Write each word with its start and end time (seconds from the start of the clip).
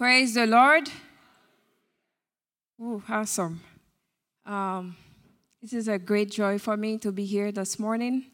Praise 0.00 0.32
the 0.32 0.46
Lord. 0.46 0.88
Ooh, 2.80 3.02
awesome. 3.06 3.60
Um, 4.46 4.96
is 5.60 5.88
a 5.88 5.98
great 5.98 6.30
joy 6.30 6.58
for 6.58 6.74
me 6.74 6.96
to 6.96 7.12
be 7.12 7.26
here 7.26 7.52
this 7.52 7.78
morning. 7.78 8.24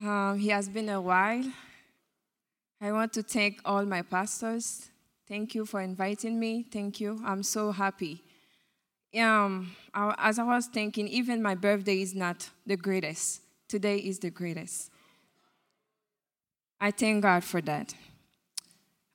Um, 0.00 0.38
he 0.38 0.50
has 0.50 0.68
been 0.68 0.88
a 0.88 1.00
while. 1.00 1.42
I 2.80 2.92
want 2.92 3.12
to 3.14 3.24
thank 3.24 3.60
all 3.64 3.84
my 3.84 4.02
pastors. 4.02 4.88
Thank 5.26 5.56
you 5.56 5.66
for 5.66 5.80
inviting 5.80 6.38
me. 6.38 6.62
Thank 6.62 7.00
you. 7.00 7.20
I'm 7.26 7.42
so 7.42 7.72
happy. 7.72 8.22
Um, 9.18 9.74
I, 9.92 10.14
as 10.16 10.38
I 10.38 10.44
was 10.44 10.66
thinking, 10.66 11.08
even 11.08 11.42
my 11.42 11.56
birthday 11.56 12.02
is 12.02 12.14
not 12.14 12.48
the 12.64 12.76
greatest. 12.76 13.42
Today 13.66 13.96
is 13.96 14.20
the 14.20 14.30
greatest. 14.30 14.92
I 16.80 16.92
thank 16.92 17.22
God 17.22 17.42
for 17.42 17.60
that. 17.62 17.92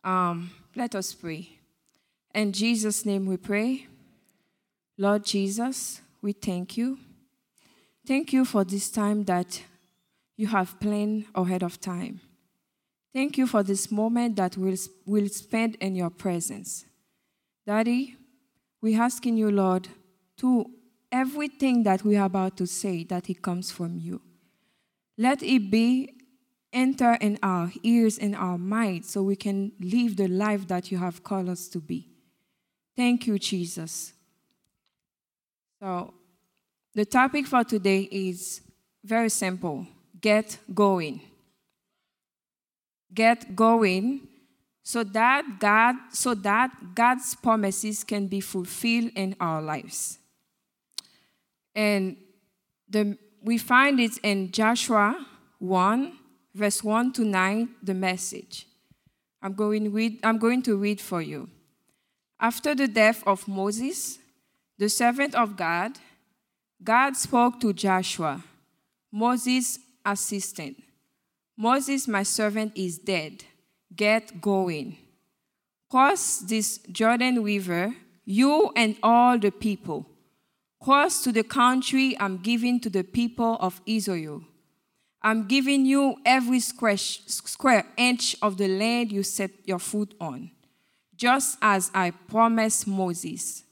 Um, 0.08 0.52
let 0.74 0.96
us 0.96 1.14
pray. 1.14 1.50
In 2.34 2.54
Jesus' 2.54 3.06
name 3.06 3.26
we 3.26 3.36
pray. 3.36 3.88
Lord 4.98 5.26
Jesus, 5.26 6.00
we 6.22 6.32
thank 6.32 6.78
you. 6.78 6.98
Thank 8.06 8.32
you 8.32 8.46
for 8.46 8.64
this 8.64 8.90
time 8.90 9.26
that 9.26 9.62
you 10.38 10.48
have 10.48 10.80
planned 10.80 11.26
ahead 11.36 11.62
of 11.62 11.82
time. 11.82 12.22
Thank 13.14 13.38
you 13.38 13.48
for 13.48 13.64
this 13.64 13.92
moment 13.92 14.38
that 14.38 14.56
we'll, 14.56 14.78
we'll 15.06 15.28
spend 15.28 15.76
in 15.82 15.94
your 15.94 16.10
presence. 16.10 16.86
Daddy, 17.66 18.16
we're 18.82 19.02
asking 19.02 19.36
you, 19.36 19.52
Lord, 19.52 19.90
to 20.38 20.72
everything 21.12 21.84
that 21.84 22.06
we 22.06 22.16
are 22.16 22.28
about 22.28 22.56
to 22.58 22.66
say, 22.66 23.04
that 23.04 23.30
it 23.30 23.42
comes 23.42 23.72
from 23.72 23.98
you. 23.98 24.22
Let 25.18 25.44
it 25.44 25.70
be 25.70 26.17
enter 26.74 27.14
in 27.14 27.40
our 27.42 27.72
ears 27.84 28.18
and 28.18 28.36
our 28.36 28.58
minds 28.58 29.10
so 29.10 29.24
we 29.24 29.36
can 29.36 29.72
live 29.80 30.18
the 30.18 30.28
life 30.28 30.68
that 30.68 30.92
you 30.92 30.98
have 30.98 31.24
called 31.24 31.50
us 31.50 31.68
to 31.70 31.80
be. 31.80 32.08
Thank 32.96 33.28
you, 33.28 33.40
Jesus. 33.40 34.14
So, 35.80 36.14
the 36.94 37.06
topic 37.06 37.46
for 37.46 37.64
today 37.64 38.10
is 38.12 38.62
very 39.04 39.30
simple 39.30 39.88
get 40.20 40.58
going. 40.74 41.22
Get 43.14 43.56
going 43.56 44.28
so 44.84 45.04
that 45.04 45.60
God 45.60 45.96
so 46.12 46.34
that 46.34 46.96
God's 46.96 47.36
promises 47.36 48.04
can 48.04 48.28
be 48.28 48.42
fulfilled 48.42 49.12
in 49.16 49.36
our 49.40 49.62
lives. 49.62 50.18
And 51.76 52.18
the, 52.90 53.18
we 53.44 53.58
find 53.58 54.00
it 54.00 54.18
in 54.24 54.52
Joshua 54.52 55.26
1 55.60 56.14
verse 56.58 56.84
1 56.84 57.14
to 57.14 57.24
9, 57.24 57.70
the 57.84 57.94
message. 57.94 58.68
I'm 59.42 59.54
going, 59.54 59.94
read, 59.94 60.20
I'm 60.24 60.40
going 60.40 60.64
to 60.64 60.76
read 60.76 61.00
for 61.00 61.22
you. 61.22 61.50
After 62.40 62.74
the 62.74 62.88
death 62.88 63.24
of 63.26 63.48
Moses, 63.48 64.18
the 64.78 64.90
servant 64.90 65.36
of 65.36 65.56
God, 65.56 66.00
God 66.84 67.16
spoke 67.16 67.60
to 67.62 67.74
Joshua, 67.74 68.44
Moses' 69.12 69.80
assistant. 70.06 70.82
Moses, 71.56 72.08
my 72.08 72.24
servant, 72.24 72.74
is 72.76 72.98
dead. 72.98 73.44
Get 73.96 74.42
going. 74.42 74.98
Cross 75.90 76.40
this 76.42 76.80
Jordan 76.92 77.44
River, 77.44 77.96
you 78.26 78.72
and 78.76 78.96
all 79.02 79.40
the 79.40 79.52
people. 79.52 80.06
Cross 80.84 81.24
to 81.24 81.32
the 81.32 81.44
country 81.44 82.16
I'm 82.20 82.38
giving 82.38 82.80
to 82.82 82.90
the 82.90 83.04
people 83.04 83.58
of 83.60 83.82
Israel. 83.86 84.44
I'm 85.28 85.44
giving 85.46 85.86
you 85.86 86.16
every 86.24 86.62
square, 86.62 86.96
square 86.96 87.86
inch 87.98 88.38
of 88.42 88.56
the 88.56 88.70
land 88.70 89.12
you 89.12 89.24
set 89.24 89.52
your 89.66 89.78
foot 89.78 90.14
on, 90.22 90.52
just 91.18 91.58
as 91.62 91.92
I 91.94 92.12
promised 92.12 92.88
Moses. 92.88 93.66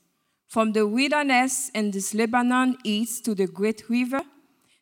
From 0.50 0.74
the 0.74 0.86
wilderness 0.86 1.70
in 1.74 1.92
this 1.92 2.14
Lebanon 2.14 2.76
east 2.84 3.24
to 3.24 3.36
the 3.36 3.48
great 3.48 3.90
river, 3.90 4.22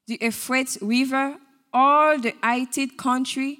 the 0.07 0.17
Euphrates 0.19 0.79
River, 0.81 1.37
all 1.71 2.17
the 2.17 2.33
Hittite 2.43 2.97
country, 2.97 3.59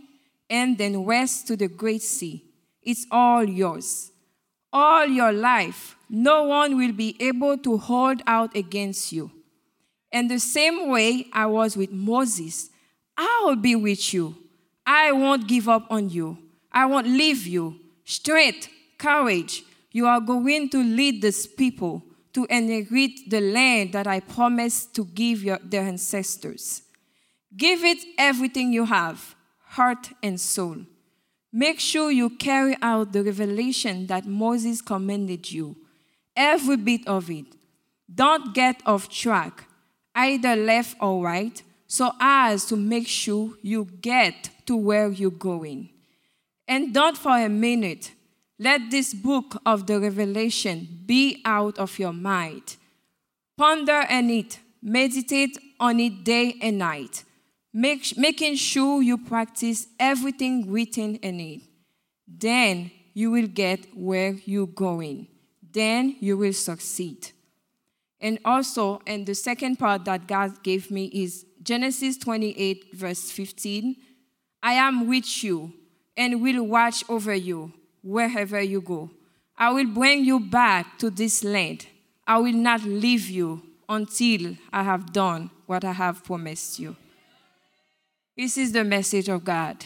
and 0.50 0.76
then 0.80 1.06
west 1.06 1.46
to 1.50 1.56
the 1.56 1.68
great 1.68 2.02
sea. 2.02 2.44
It's 2.82 3.06
all 3.12 3.44
yours. 3.44 4.12
All 4.72 5.06
your 5.06 5.32
life, 5.32 5.98
no 6.10 6.46
one 6.46 6.78
will 6.78 6.94
be 6.94 7.16
able 7.20 7.60
to 7.60 7.78
hold 7.78 8.24
out 8.26 8.56
against 8.56 9.12
you. 9.12 9.30
In 10.12 10.30
the 10.30 10.40
same 10.40 10.90
way 10.90 11.28
I 11.32 11.46
was 11.46 11.78
with 11.78 11.92
Moses, 11.92 12.72
I 13.18 13.42
will 13.46 13.56
be 13.56 13.76
with 13.76 14.14
you. 14.14 14.36
I 14.86 15.12
won't 15.12 15.48
give 15.48 15.70
up 15.70 15.88
on 15.90 16.10
you. 16.10 16.38
I 16.72 16.86
won't 16.86 17.08
leave 17.08 17.46
you. 17.46 17.80
Strength, 18.04 18.70
courage. 18.98 19.64
You 19.92 20.08
are 20.08 20.20
going 20.20 20.70
to 20.70 20.84
lead 20.84 21.22
this 21.22 21.46
people 21.46 22.04
to 22.34 22.48
inherit 22.50 23.30
the 23.30 23.40
land 23.40 23.94
that 23.94 24.08
I 24.08 24.20
promised 24.20 24.96
to 24.96 25.06
give 25.06 25.44
your, 25.44 25.60
their 25.64 25.84
ancestors. 25.84 26.82
Give 27.56 27.84
it 27.84 28.00
everything 28.18 28.74
you 28.74 28.86
have, 28.86 29.36
heart 29.66 30.10
and 30.24 30.42
soul. 30.42 30.78
Make 31.52 31.80
sure 31.80 32.10
you 32.10 32.32
carry 32.32 32.76
out 32.82 33.14
the 33.14 33.24
revelation 33.24 34.08
that 34.08 34.26
Moses 34.26 34.82
commanded 34.82 35.52
you, 35.52 35.78
every 36.36 36.78
bit 36.78 37.08
of 37.08 37.30
it. 37.30 37.46
Don't 38.14 38.56
get 38.56 38.82
off 38.88 39.08
track, 39.08 39.66
either 40.16 40.56
left 40.56 40.98
or 41.00 41.24
right 41.24 41.62
so 41.88 42.12
as 42.20 42.66
to 42.66 42.76
make 42.76 43.08
sure 43.08 43.54
you 43.62 43.86
get 44.02 44.50
to 44.66 44.76
where 44.76 45.10
you're 45.10 45.32
going. 45.32 45.90
And 46.68 46.94
don't 46.94 47.18
for 47.18 47.38
a 47.38 47.50
minute 47.50 48.12
let 48.60 48.92
this 48.92 49.14
book 49.14 49.62
of 49.66 49.88
the 49.88 50.00
Revelation 50.00 50.88
be 51.06 51.42
out 51.44 51.78
of 51.80 51.98
your 52.00 52.14
mind. 52.14 52.78
Ponder 53.58 54.06
on 54.10 54.30
it, 54.30 54.60
meditate 54.82 55.58
on 55.80 56.00
it 56.00 56.24
day 56.24 56.56
and 56.62 56.78
night, 56.78 57.24
make, 57.74 58.18
making 58.18 58.56
sure 58.56 59.02
you 59.02 59.18
practice 59.18 59.88
everything 60.00 60.72
written 60.72 61.16
in 61.16 61.40
it. 61.40 61.62
Then 62.28 62.92
you 63.14 63.32
will 63.32 63.48
get 63.48 63.86
where 63.96 64.34
you're 64.46 64.68
going. 64.68 65.28
Then 65.72 66.16
you 66.20 66.38
will 66.38 66.54
succeed. 66.54 67.32
And 68.20 68.40
also, 68.46 69.02
and 69.06 69.26
the 69.26 69.36
second 69.36 69.78
part 69.78 70.06
that 70.06 70.28
God 70.28 70.64
gave 70.64 70.90
me 70.90 71.06
is 71.08 71.46
Genesis 71.64 72.18
28, 72.18 72.94
verse 72.94 73.32
15. 73.32 73.96
I 74.62 74.74
am 74.74 75.08
with 75.08 75.44
you 75.44 75.72
and 76.18 76.42
will 76.42 76.64
watch 76.64 77.04
over 77.10 77.34
you 77.34 77.72
wherever 78.02 78.62
you 78.62 78.82
go. 78.82 79.10
I 79.58 79.72
will 79.72 79.88
bring 79.88 80.26
you 80.26 80.40
back 80.40 80.98
to 81.00 81.10
this 81.10 81.44
land. 81.44 81.88
I 82.28 82.38
will 82.40 82.54
not 82.54 82.84
leave 82.84 83.30
you 83.30 83.62
until 83.88 84.56
I 84.72 84.84
have 84.84 85.14
done 85.14 85.52
what 85.66 85.86
I 85.86 85.94
have 85.94 86.24
promised 86.24 86.80
you. 86.80 86.96
This 88.36 88.58
is 88.58 88.72
the 88.72 88.84
message 88.84 89.30
of 89.30 89.44
God 89.44 89.86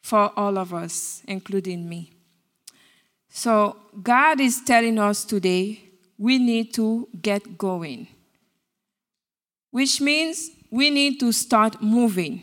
for 0.00 0.32
all 0.38 0.56
of 0.58 0.72
us, 0.72 1.22
including 1.26 1.88
me. 1.88 2.12
So, 3.28 3.76
God 4.02 4.40
is 4.40 4.62
telling 4.62 4.98
us 4.98 5.24
today 5.24 5.82
we 6.18 6.38
need 6.38 6.72
to 6.74 7.08
get 7.20 7.58
going, 7.58 8.06
which 9.70 10.00
means 10.00 10.50
we 10.72 10.88
need 10.88 11.20
to 11.20 11.30
start 11.32 11.82
moving. 11.82 12.42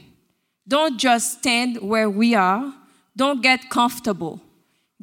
Don't 0.67 0.99
just 0.99 1.39
stand 1.39 1.81
where 1.81 2.09
we 2.09 2.35
are, 2.35 2.71
don't 3.17 3.41
get 3.41 3.69
comfortable. 3.71 4.39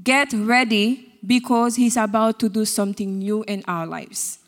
Get 0.00 0.32
ready 0.32 1.12
because 1.26 1.74
He's 1.74 1.96
about 1.96 2.38
to 2.38 2.48
do 2.48 2.64
something 2.64 3.18
new 3.18 3.42
in 3.42 3.64
our 3.66 3.84
lives. 3.84 4.38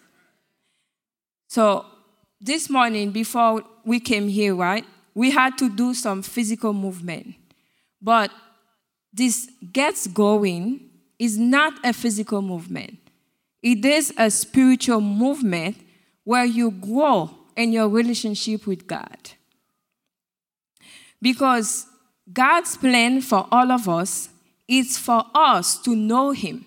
So, 1.49 1.87
this 2.41 2.71
morning, 2.71 3.11
before 3.11 3.65
we 3.85 3.99
came 3.99 4.29
here, 4.29 4.55
right, 4.55 4.85
we 5.13 5.33
had 5.33 5.59
to 5.59 5.69
do 5.69 5.93
some 5.93 6.23
physical 6.23 6.73
movement. 6.73 7.35
But 8.01 8.31
this 9.13 9.51
gets 9.73 10.07
going 10.07 10.89
is 11.19 11.37
not 11.37 11.73
a 11.85 11.93
physical 11.93 12.43
movement. 12.43 12.99
It 13.61 13.85
is 13.85 14.15
a 14.17 14.31
spiritual 14.31 15.01
movement 15.01 15.79
where 16.23 16.45
you 16.45 16.71
grow 16.71 17.38
in 17.59 17.73
your 17.73 17.89
relationship 17.89 18.67
with 18.67 18.87
God. 18.87 19.19
Because 21.21 21.87
God's 22.33 22.77
plan 22.77 23.21
for 23.21 23.49
all 23.51 23.73
of 23.73 23.89
us 23.89 24.29
is 24.69 24.97
for 24.97 25.25
us 25.35 25.77
to 25.83 25.97
know 25.97 26.31
Him, 26.31 26.65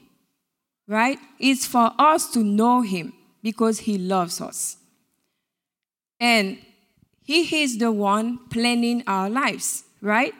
right? 0.87 1.17
It's 1.39 1.65
for 1.65 1.91
us 1.97 2.29
to 2.31 2.43
know 2.43 2.81
Him 2.81 3.13
because 3.41 3.79
He 3.79 3.97
loves 3.97 4.41
us. 4.41 4.75
And 6.19 6.57
He 7.23 7.63
is 7.63 7.77
the 7.77 7.91
one 7.91 8.39
planning 8.49 9.03
our 9.07 9.29
lives, 9.29 9.85
right? 10.01 10.35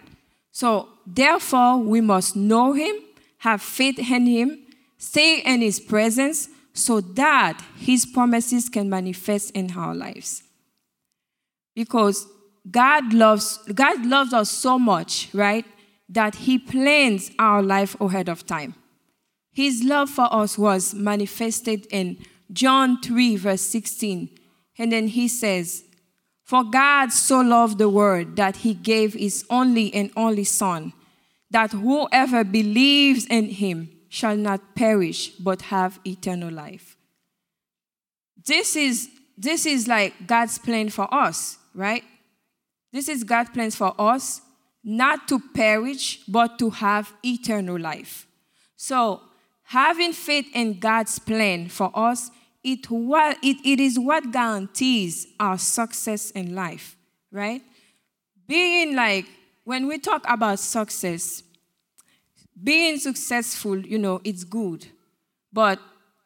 So, 0.51 0.89
therefore, 1.07 1.77
we 1.77 2.01
must 2.01 2.35
know 2.35 2.73
Him, 2.73 2.95
have 3.37 3.61
faith 3.61 3.99
in 3.99 4.25
Him, 4.25 4.59
stay 4.97 5.39
in 5.39 5.61
His 5.61 5.79
presence 5.79 6.49
so 6.73 7.01
that 7.01 7.61
His 7.77 8.05
promises 8.05 8.69
can 8.69 8.89
manifest 8.89 9.51
in 9.51 9.71
our 9.77 9.95
lives. 9.95 10.43
Because 11.75 12.27
God 12.69 13.13
loves, 13.13 13.57
God 13.73 14.05
loves 14.05 14.33
us 14.33 14.49
so 14.49 14.77
much, 14.77 15.29
right? 15.33 15.65
that 16.11 16.35
He 16.35 16.59
plans 16.59 17.31
our 17.39 17.63
life 17.63 17.99
ahead 17.99 18.29
of 18.29 18.45
time. 18.45 18.75
His 19.51 19.83
love 19.83 20.09
for 20.09 20.31
us 20.31 20.57
was 20.57 20.93
manifested 20.93 21.87
in 21.89 22.17
John 22.51 23.01
3, 23.01 23.37
verse 23.37 23.61
16. 23.61 24.29
And 24.77 24.91
then 24.91 25.07
He 25.07 25.27
says, 25.27 25.83
For 26.43 26.63
God 26.63 27.11
so 27.11 27.41
loved 27.41 27.77
the 27.77 27.89
world 27.89 28.35
that 28.35 28.57
He 28.57 28.73
gave 28.73 29.13
His 29.13 29.45
only 29.49 29.93
and 29.93 30.11
only 30.15 30.43
Son, 30.43 30.93
that 31.49 31.71
whoever 31.71 32.43
believes 32.43 33.25
in 33.27 33.45
Him 33.49 33.89
shall 34.11 34.35
not 34.35 34.75
perish 34.75 35.29
but 35.37 35.61
have 35.61 35.97
eternal 36.05 36.51
life. 36.51 36.97
This 38.45 38.75
is, 38.75 39.07
this 39.37 39.65
is 39.65 39.87
like 39.87 40.27
God's 40.27 40.59
plan 40.59 40.89
for 40.89 41.11
us, 41.13 41.57
right? 41.73 42.03
This 42.91 43.07
is 43.07 43.23
God's 43.23 43.51
plan 43.51 43.71
for 43.71 43.95
us, 43.97 44.41
not 44.83 45.29
to 45.29 45.39
perish, 45.39 46.19
but 46.27 46.59
to 46.59 46.69
have 46.71 47.13
eternal 47.23 47.79
life. 47.79 48.27
So, 48.75 49.21
having 49.63 50.11
faith 50.11 50.47
in 50.53 50.79
God's 50.79 51.17
plan 51.17 51.69
for 51.69 51.89
us, 51.93 52.31
it, 52.65 52.91
what, 52.91 53.37
it, 53.41 53.57
it 53.63 53.79
is 53.79 53.97
what 53.97 54.29
guarantees 54.33 55.25
our 55.39 55.57
success 55.57 56.31
in 56.31 56.53
life, 56.53 56.97
right? 57.31 57.61
Being 58.45 58.93
like, 58.93 59.25
when 59.63 59.87
we 59.87 59.99
talk 59.99 60.25
about 60.27 60.59
success, 60.59 61.43
being 62.61 62.97
successful, 62.97 63.77
you 63.77 63.97
know, 63.97 64.21
it's 64.23 64.43
good. 64.43 64.87
But 65.51 65.79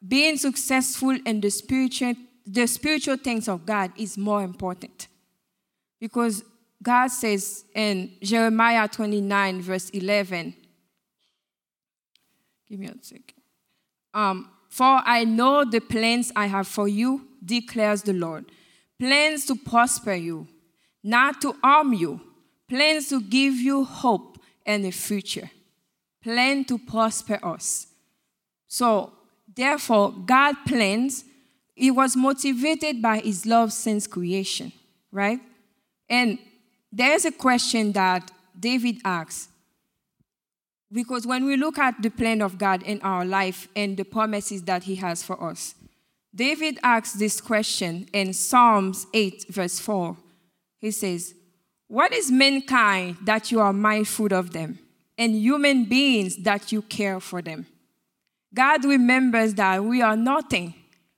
being 0.06 0.36
successful 0.36 1.16
in 1.24 1.40
the 1.40 1.50
spiritual, 1.50 2.14
the 2.46 2.66
spiritual 2.66 3.16
things 3.16 3.48
of 3.48 3.66
God 3.66 3.92
is 3.96 4.16
more 4.16 4.42
important. 4.42 5.08
Because 6.00 6.42
God 6.82 7.08
says 7.08 7.64
in 7.74 8.12
Jeremiah 8.22 8.86
29, 8.86 9.62
verse 9.62 9.90
11, 9.90 10.54
give 12.68 12.78
me 12.78 12.86
a 12.86 12.94
second. 13.00 13.34
Um, 14.12 14.50
for 14.68 15.00
I 15.04 15.24
know 15.24 15.64
the 15.64 15.80
plans 15.80 16.32
I 16.36 16.46
have 16.46 16.68
for 16.68 16.86
you, 16.86 17.26
declares 17.44 18.02
the 18.02 18.12
Lord. 18.12 18.44
Plans 18.98 19.46
to 19.46 19.56
prosper 19.56 20.14
you, 20.14 20.46
not 21.02 21.40
to 21.42 21.54
harm 21.62 21.92
you, 21.92 22.20
plans 22.68 23.08
to 23.08 23.20
give 23.20 23.54
you 23.54 23.84
hope 23.84 24.38
and 24.64 24.84
a 24.84 24.90
future, 24.90 25.50
plan 26.26 26.64
to 26.64 26.76
prosper 26.76 27.38
us. 27.40 27.86
So, 28.66 29.12
therefore, 29.54 30.10
God 30.10 30.56
plans, 30.66 31.24
He 31.76 31.92
was 31.92 32.16
motivated 32.16 33.00
by 33.00 33.18
His 33.18 33.46
love 33.46 33.72
since 33.72 34.08
creation, 34.08 34.72
right? 35.12 35.38
And 36.08 36.40
there's 36.90 37.24
a 37.26 37.30
question 37.30 37.92
that 37.92 38.32
David 38.58 38.96
asks. 39.04 39.46
Because 40.90 41.28
when 41.28 41.44
we 41.44 41.56
look 41.56 41.78
at 41.78 42.02
the 42.02 42.10
plan 42.10 42.42
of 42.42 42.58
God 42.58 42.82
in 42.82 43.00
our 43.02 43.24
life 43.24 43.68
and 43.76 43.96
the 43.96 44.04
promises 44.04 44.62
that 44.62 44.82
He 44.82 44.96
has 44.96 45.22
for 45.22 45.40
us, 45.40 45.76
David 46.34 46.80
asks 46.82 47.12
this 47.12 47.40
question 47.40 48.08
in 48.12 48.32
Psalms 48.32 49.06
8, 49.14 49.46
verse 49.48 49.78
4. 49.78 50.16
He 50.80 50.90
says, 50.90 51.34
What 51.86 52.12
is 52.12 52.32
mankind 52.32 53.18
that 53.22 53.52
you 53.52 53.60
are 53.60 53.72
mindful 53.72 54.34
of 54.34 54.52
them, 54.52 54.80
and 55.18 55.34
human 55.34 55.84
beings 55.84 56.36
that 56.38 56.72
you 56.72 56.82
care 56.82 57.20
for 57.20 57.42
them? 57.42 57.66
God 58.54 58.84
remembers 58.84 59.54
that 59.54 59.84
we 59.84 60.00
are 60.02 60.16
nothing. 60.16 60.74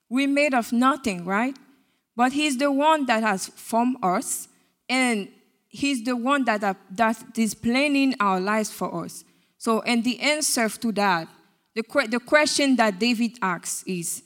We're 0.09 0.27
made 0.27 0.53
of 0.53 0.71
nothing, 0.71 1.25
right? 1.25 1.55
But 2.15 2.33
He's 2.33 2.57
the 2.57 2.71
one 2.71 3.05
that 3.05 3.23
has 3.23 3.47
formed 3.47 3.97
us, 4.03 4.47
and 4.89 5.29
He's 5.69 6.03
the 6.03 6.15
one 6.15 6.45
that, 6.45 6.75
that 6.91 7.23
is 7.37 7.53
planning 7.53 8.15
our 8.19 8.39
lives 8.39 8.71
for 8.71 9.05
us. 9.05 9.23
So, 9.57 9.81
and 9.81 10.03
the 10.03 10.19
answer 10.19 10.67
to 10.67 10.91
that, 10.93 11.27
the, 11.75 11.83
the 12.09 12.19
question 12.19 12.75
that 12.77 12.99
David 12.99 13.37
asks 13.41 13.83
is, 13.85 14.23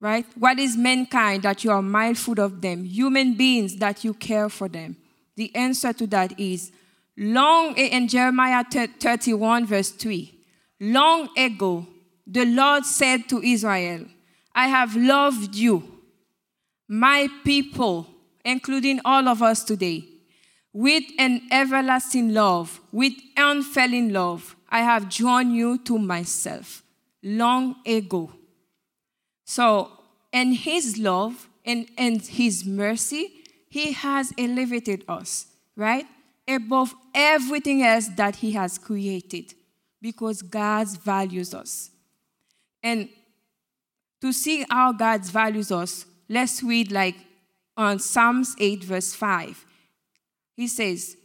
right? 0.00 0.26
What 0.36 0.58
is 0.58 0.76
mankind 0.76 1.42
that 1.44 1.64
you 1.64 1.70
are 1.70 1.82
mindful 1.82 2.40
of 2.40 2.60
them? 2.60 2.84
Human 2.84 3.34
beings 3.34 3.76
that 3.76 4.04
you 4.04 4.14
care 4.14 4.48
for 4.48 4.68
them? 4.68 4.96
The 5.36 5.54
answer 5.54 5.92
to 5.92 6.06
that 6.08 6.38
is, 6.38 6.72
long 7.18 7.76
in 7.76 8.06
Jeremiah 8.06 8.64
31, 8.64 9.66
verse 9.66 9.90
3, 9.90 10.32
long 10.80 11.28
ago, 11.36 11.86
the 12.24 12.44
Lord 12.44 12.86
said 12.86 13.28
to 13.28 13.42
Israel, 13.42 14.04
I 14.54 14.68
have 14.68 14.94
loved 14.94 15.54
you, 15.56 15.82
my 16.86 17.28
people, 17.44 18.06
including 18.44 19.00
all 19.04 19.26
of 19.26 19.42
us 19.42 19.64
today, 19.64 20.04
with 20.72 21.02
an 21.18 21.42
everlasting 21.50 22.32
love, 22.32 22.80
with 22.92 23.14
unfailing 23.36 24.12
love. 24.12 24.54
I 24.70 24.80
have 24.80 25.08
drawn 25.08 25.52
you 25.52 25.78
to 25.78 25.98
myself 25.98 26.84
long 27.22 27.76
ago. 27.84 28.30
So, 29.44 29.90
in 30.30 30.52
His 30.52 30.98
love 30.98 31.48
and, 31.64 31.88
and 31.96 32.22
His 32.22 32.64
mercy, 32.64 33.32
He 33.68 33.92
has 33.92 34.32
elevated 34.38 35.04
us, 35.08 35.46
right? 35.74 36.06
Above 36.48 36.94
everything 37.14 37.82
else 37.82 38.08
that 38.16 38.36
He 38.36 38.52
has 38.52 38.78
created, 38.78 39.54
because 40.00 40.42
God 40.42 40.88
values 40.98 41.52
us. 41.52 41.90
And 42.82 43.08
to 44.20 44.32
see 44.32 44.64
how 44.70 44.92
God 44.92 45.24
values 45.26 45.70
us, 45.70 46.06
let's 46.28 46.62
read 46.62 46.90
like 46.90 47.16
on 47.76 47.98
Psalms 47.98 48.56
8, 48.58 48.84
verse 48.84 49.14
5. 49.14 49.64
He 50.56 50.66
says, 50.66 51.16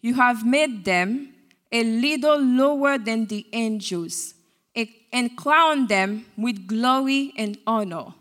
You 0.00 0.14
have 0.14 0.46
made 0.46 0.84
them 0.84 1.34
a 1.70 1.84
little 1.84 2.40
lower 2.40 2.98
than 2.98 3.26
the 3.26 3.46
angels 3.52 4.34
and 5.12 5.36
crowned 5.36 5.88
them 5.88 6.26
with 6.36 6.66
glory 6.66 7.32
and 7.36 7.58
honor. 7.66 8.14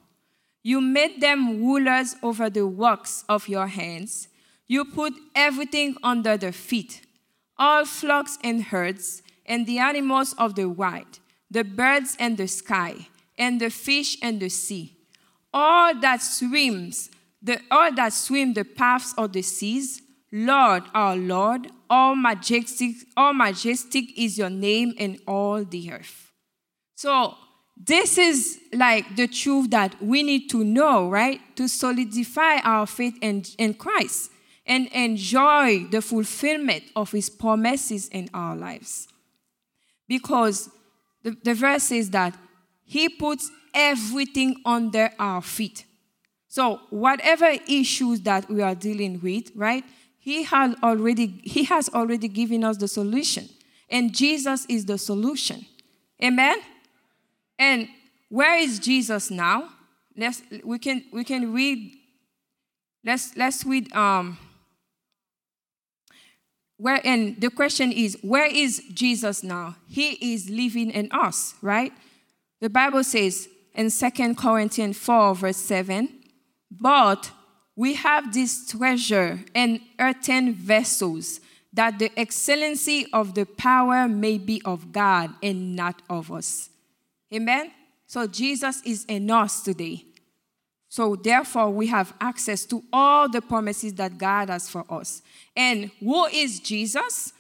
You 0.63 0.81
made 0.81 1.22
them 1.22 1.62
rulers 1.62 2.15
over 2.22 2.50
the 2.50 2.67
works 2.67 3.24
of 3.29 3.48
your 3.48 3.67
hands. 3.67 4.27
You 4.69 4.85
put 4.85 5.13
everything 5.35 5.97
under 6.01 6.38
their 6.38 6.53
feet 6.53 7.01
all 7.59 7.83
flocks 7.83 8.38
and 8.41 8.63
herds, 8.63 9.21
and 9.45 9.67
the 9.67 9.79
animals 9.79 10.33
of 10.38 10.55
the 10.55 10.69
wild, 10.69 11.19
the 11.51 11.63
birds 11.63 12.15
and 12.19 12.38
the 12.38 12.47
sky, 12.47 13.07
and 13.38 13.59
the 13.59 13.69
fish 13.69 14.17
and 14.21 14.39
the 14.39 14.49
sea. 14.49 14.95
All 15.53 15.93
that 15.99 16.21
swims, 16.21 17.09
the, 17.41 17.59
all 17.69 17.93
that 17.93 18.13
swim 18.13 18.53
the 18.53 18.63
paths 18.63 19.13
of 19.17 19.33
the 19.33 19.41
seas, 19.41 20.01
Lord, 20.31 20.83
our 20.93 21.17
Lord, 21.17 21.67
all 21.89 22.15
majestic, 22.15 22.95
all 23.17 23.33
majestic 23.33 24.17
is 24.17 24.38
your 24.38 24.49
name 24.49 24.93
in 24.97 25.19
all 25.27 25.65
the 25.65 25.91
earth. 25.91 26.31
So 26.95 27.35
this 27.75 28.17
is 28.17 28.59
like 28.71 29.15
the 29.15 29.27
truth 29.27 29.71
that 29.71 30.01
we 30.01 30.21
need 30.23 30.49
to 30.51 30.63
know, 30.63 31.09
right? 31.09 31.41
To 31.55 31.67
solidify 31.67 32.59
our 32.63 32.85
faith 32.85 33.17
in, 33.21 33.43
in 33.57 33.73
Christ 33.73 34.31
and 34.69 34.88
enjoy 34.89 35.85
the 35.89 36.01
fulfillment 36.01 36.83
of 36.95 37.11
his 37.11 37.27
promises 37.27 38.07
in 38.09 38.29
our 38.35 38.55
lives. 38.55 39.07
Because 40.07 40.69
the, 41.23 41.35
the 41.43 41.55
verse 41.55 41.83
says 41.83 42.11
that 42.11 42.38
he 42.85 43.09
puts 43.09 43.51
everything 43.73 44.61
under 44.63 45.09
our 45.17 45.41
feet. 45.41 45.85
So 46.47 46.81
whatever 46.91 47.51
issues 47.67 48.21
that 48.21 48.49
we 48.49 48.61
are 48.61 48.75
dealing 48.75 49.19
with, 49.21 49.51
right? 49.55 49.83
He 50.19 50.43
has 50.43 50.75
already 50.83 51.39
he 51.43 51.63
has 51.65 51.89
already 51.89 52.27
given 52.27 52.63
us 52.63 52.77
the 52.77 52.88
solution. 52.88 53.49
And 53.89 54.13
Jesus 54.13 54.65
is 54.69 54.85
the 54.85 54.97
solution. 54.97 55.65
Amen. 56.23 56.57
And 57.57 57.88
where 58.29 58.57
is 58.57 58.77
Jesus 58.77 59.31
now? 59.31 59.69
Let's 60.15 60.43
we 60.63 60.77
can 60.77 61.03
we 61.11 61.23
can 61.23 61.53
read 61.53 61.95
let's 63.03 63.35
let's 63.35 63.65
read 63.65 63.91
um 63.93 64.38
where 66.79 67.01
and 67.05 67.39
the 67.41 67.50
question 67.50 67.91
is 67.91 68.17
where 68.21 68.45
is 68.45 68.81
jesus 68.93 69.43
now? 69.43 69.75
He 69.88 70.33
is 70.33 70.50
living 70.50 70.91
in 70.91 71.12
us 71.12 71.53
right? 71.62 71.93
The 72.62 72.69
bible 72.69 73.03
says 73.03 73.48
in 73.75 73.91
2 73.91 74.36
corinthians 74.36 74.98
4 74.98 75.36
verse 75.36 75.57
7 75.57 76.09
but 76.71 77.31
we 77.75 77.95
have 77.95 78.33
this 78.33 78.67
treasure 78.67 79.39
in 79.53 79.81
earthen 80.00 80.53
vessels 80.53 81.39
that 81.74 82.00
the 82.00 82.12
excellency 82.17 83.05
of 83.13 83.36
the 83.36 83.45
power 83.45 84.07
may 84.07 84.38
be 84.38 84.62
of 84.65 84.91
god 84.91 85.33
and 85.43 85.75
not 85.75 86.01
of 86.09 86.31
us. 86.31 86.69
Amen? 87.33 87.71
So 88.07 88.25
jesus 88.25 88.81
is 88.86 89.05
in 89.05 89.29
us 89.29 89.62
today 89.62 90.05
so, 90.91 91.15
therefore, 91.15 91.69
we 91.69 91.86
have 91.88 92.13
access 92.19 92.65
to 92.65 92.84
all 92.91 93.29
the 93.29 93.43
promises 93.43 93.93
that 93.93 94.17
God 94.17 94.50
has 94.50 94.67
for 94.67 94.84
us. 94.89 95.22
And 95.55 95.91
who 96.00 96.25
is 96.25 96.60
Jesus? 96.60 97.31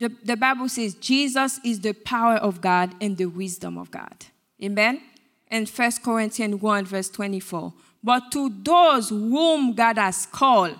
The, 0.00 0.10
the 0.24 0.38
Bible 0.38 0.70
says 0.70 0.94
Jesus 0.94 1.60
is 1.62 1.80
the 1.80 1.92
power 1.92 2.36
of 2.36 2.62
God 2.62 2.94
and 2.98 3.18
the 3.18 3.26
wisdom 3.26 3.76
of 3.76 3.90
God. 3.90 4.24
Amen? 4.62 5.02
And 5.48 5.68
1 5.68 5.92
Corinthians 6.02 6.62
1, 6.62 6.86
verse 6.86 7.10
24. 7.10 7.74
But 8.02 8.32
to 8.32 8.48
those 8.62 9.10
whom 9.10 9.74
God 9.74 9.98
has 9.98 10.24
called, 10.24 10.78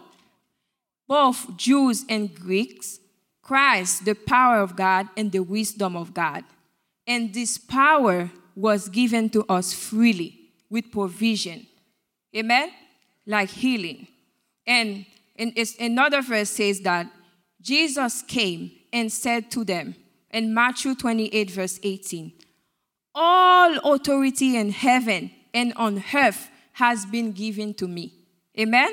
both 1.07 1.59
Jews 1.59 2.07
and 2.09 2.35
Greeks, 2.35 3.01
Christ, 3.43 4.07
the 4.07 4.15
power 4.15 4.61
of 4.61 4.77
God 4.77 5.09
and 5.15 5.31
the 5.31 5.41
wisdom 5.41 5.95
of 5.95 6.15
God. 6.15 6.43
And 7.07 7.35
this 7.35 7.59
power 7.59 8.31
was 8.57 8.89
given 8.89 9.29
to 9.31 9.45
us 9.45 9.75
freely 9.75 10.39
with 10.71 10.91
provision. 10.91 11.67
Amen? 12.37 12.71
Like 13.27 13.51
healing. 13.51 14.09
And 14.67 15.07
in, 15.37 15.55
another 15.81 16.23
verse 16.23 16.51
says 16.51 16.81
that 16.81 17.11
Jesus 17.61 18.23
came 18.23 18.73
and 18.93 19.11
said 19.11 19.51
to 19.53 19.65
them 19.65 19.95
in 20.31 20.53
Matthew 20.55 20.95
28, 20.95 21.51
verse 21.51 21.79
18, 21.83 22.33
All 23.15 23.95
authority 23.95 24.57
in 24.57 24.71
heaven 24.71 25.31
and 25.55 25.73
on 25.77 26.03
earth 26.15 26.49
has 26.75 27.05
been 27.07 27.33
given 27.33 27.75
to 27.75 27.87
me. 27.87 28.13
Amen? 28.59 28.93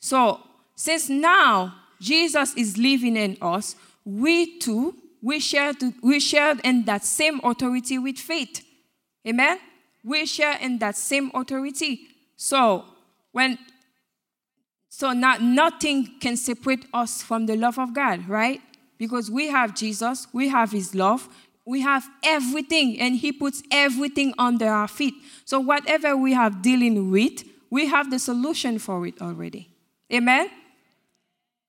So, 0.00 0.40
since 0.74 1.08
now 1.08 1.74
Jesus 2.00 2.54
is 2.54 2.78
living 2.78 3.16
in 3.16 3.36
us, 3.42 3.76
we 4.04 4.58
too, 4.58 4.94
we 5.20 5.40
share, 5.40 5.74
to, 5.74 5.92
we 6.02 6.20
share 6.20 6.56
in 6.64 6.84
that 6.84 7.04
same 7.04 7.40
authority 7.42 7.98
with 7.98 8.16
faith. 8.18 8.64
Amen? 9.26 9.58
We 10.04 10.24
share 10.26 10.56
in 10.58 10.78
that 10.78 10.96
same 10.96 11.30
authority. 11.34 12.07
So, 12.38 12.84
when 13.32 13.58
so 14.88 15.12
not, 15.12 15.42
nothing 15.42 16.18
can 16.18 16.36
separate 16.36 16.86
us 16.94 17.22
from 17.22 17.46
the 17.46 17.56
love 17.56 17.78
of 17.78 17.92
God, 17.94 18.28
right? 18.28 18.60
Because 18.96 19.30
we 19.30 19.48
have 19.48 19.74
Jesus, 19.74 20.26
we 20.32 20.48
have 20.48 20.72
his 20.72 20.94
love, 20.94 21.28
we 21.64 21.82
have 21.82 22.08
everything, 22.24 22.98
and 22.98 23.16
he 23.16 23.30
puts 23.30 23.62
everything 23.70 24.34
under 24.38 24.66
our 24.66 24.88
feet. 24.88 25.14
So 25.44 25.60
whatever 25.60 26.16
we 26.16 26.32
have 26.32 26.62
dealing 26.62 27.10
with, 27.10 27.44
we 27.70 27.86
have 27.86 28.10
the 28.10 28.18
solution 28.18 28.78
for 28.78 29.06
it 29.06 29.20
already. 29.20 29.68
Amen? 30.12 30.48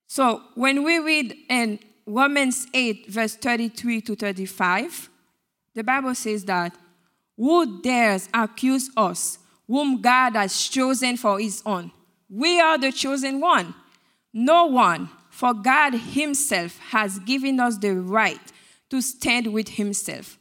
So 0.06 0.42
when 0.54 0.82
we 0.82 0.98
read 0.98 1.36
in 1.48 1.78
Romans 2.06 2.66
8, 2.72 3.08
verse 3.08 3.36
33 3.36 4.00
to 4.02 4.16
35, 4.16 5.10
the 5.74 5.84
Bible 5.84 6.14
says 6.14 6.44
that 6.46 6.74
who 7.36 7.80
dares 7.80 8.28
accuse 8.34 8.90
us, 8.96 9.38
whom 9.70 10.00
God 10.00 10.34
has 10.34 10.68
chosen 10.68 11.16
for 11.16 11.38
his 11.38 11.62
own? 11.64 11.92
We 12.28 12.60
are 12.60 12.78
the 12.78 12.92
chosen 12.92 13.40
one. 13.40 13.74
No 14.32 14.66
one, 14.66 15.08
for 15.30 15.54
God 15.54 15.94
himself 15.94 16.78
has 16.90 17.18
given 17.20 17.60
us 17.60 17.78
the 17.78 17.94
right 17.94 18.40
to 18.90 19.00
stand 19.00 19.52
with 19.52 19.68
himself. 19.68 20.38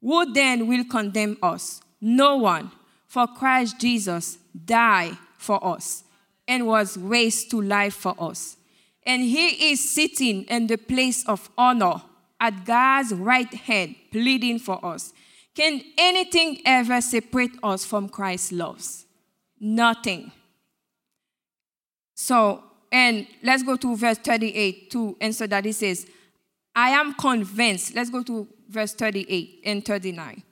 Who 0.00 0.32
then 0.32 0.66
will 0.66 0.84
condemn 0.84 1.36
us? 1.42 1.80
No 2.00 2.36
one, 2.36 2.72
for 3.06 3.26
Christ 3.26 3.78
Jesus 3.78 4.38
died 4.64 5.16
for 5.38 5.64
us 5.64 6.02
and 6.48 6.66
was 6.66 6.96
raised 6.96 7.50
to 7.52 7.62
life 7.62 7.94
for 7.94 8.16
us 8.18 8.56
and 9.04 9.22
he 9.22 9.72
is 9.72 9.90
sitting 9.90 10.44
in 10.44 10.66
the 10.66 10.76
place 10.76 11.26
of 11.26 11.50
honor 11.58 12.02
at 12.40 12.64
God's 12.64 13.12
right 13.12 13.52
hand, 13.52 13.96
pleading 14.10 14.58
for 14.58 14.84
us. 14.84 15.12
Can 15.54 15.82
anything 15.98 16.60
ever 16.64 17.00
separate 17.00 17.52
us 17.62 17.84
from 17.84 18.08
Christ's 18.08 18.52
love? 18.52 18.82
Nothing. 19.60 20.32
So, 22.14 22.64
and 22.90 23.26
let's 23.42 23.62
go 23.62 23.76
to 23.76 23.96
verse 23.96 24.18
38 24.18 24.90
to 24.92 25.16
answer 25.20 25.46
that. 25.46 25.66
It 25.66 25.74
says, 25.74 26.06
I 26.74 26.90
am 26.90 27.14
convinced. 27.14 27.94
Let's 27.94 28.10
go 28.10 28.22
to 28.22 28.48
verse 28.68 28.94
38 28.94 29.60
and 29.64 29.84
39. 29.84 30.42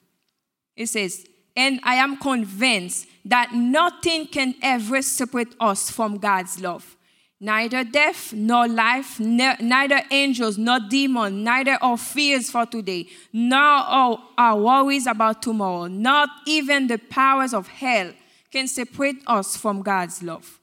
It 0.77 0.87
says, 0.87 1.27
And 1.57 1.81
I 1.83 1.95
am 1.95 2.17
convinced 2.19 3.09
that 3.25 3.53
nothing 3.55 4.27
can 4.27 4.55
ever 4.63 5.01
separate 5.03 5.55
us 5.61 5.91
from 5.91 6.19
God's 6.19 6.61
love 6.61 6.97
neither 7.41 7.83
death 7.83 8.33
nor 8.35 8.69
life, 8.69 9.19
ne- 9.19 9.57
neither 9.61 10.03
angels 10.11 10.59
nor 10.59 10.79
demons, 10.79 11.35
neither 11.35 11.79
our 11.81 11.97
fears 11.97 12.51
for 12.51 12.67
today, 12.67 13.09
nor 13.33 13.59
our, 13.59 14.19
our 14.37 14.61
worries 14.61 15.07
about 15.07 15.43
tomorrow, 15.43 15.87
not 15.87 16.29
even 16.47 16.87
the 16.87 16.99
powers 16.99 17.55
of 17.55 17.67
hell 17.67 18.13
can 18.51 18.69
separate 18.69 19.23
us 19.27 19.57
from 19.57 19.81
God's 19.81 20.23
love. 20.23 20.59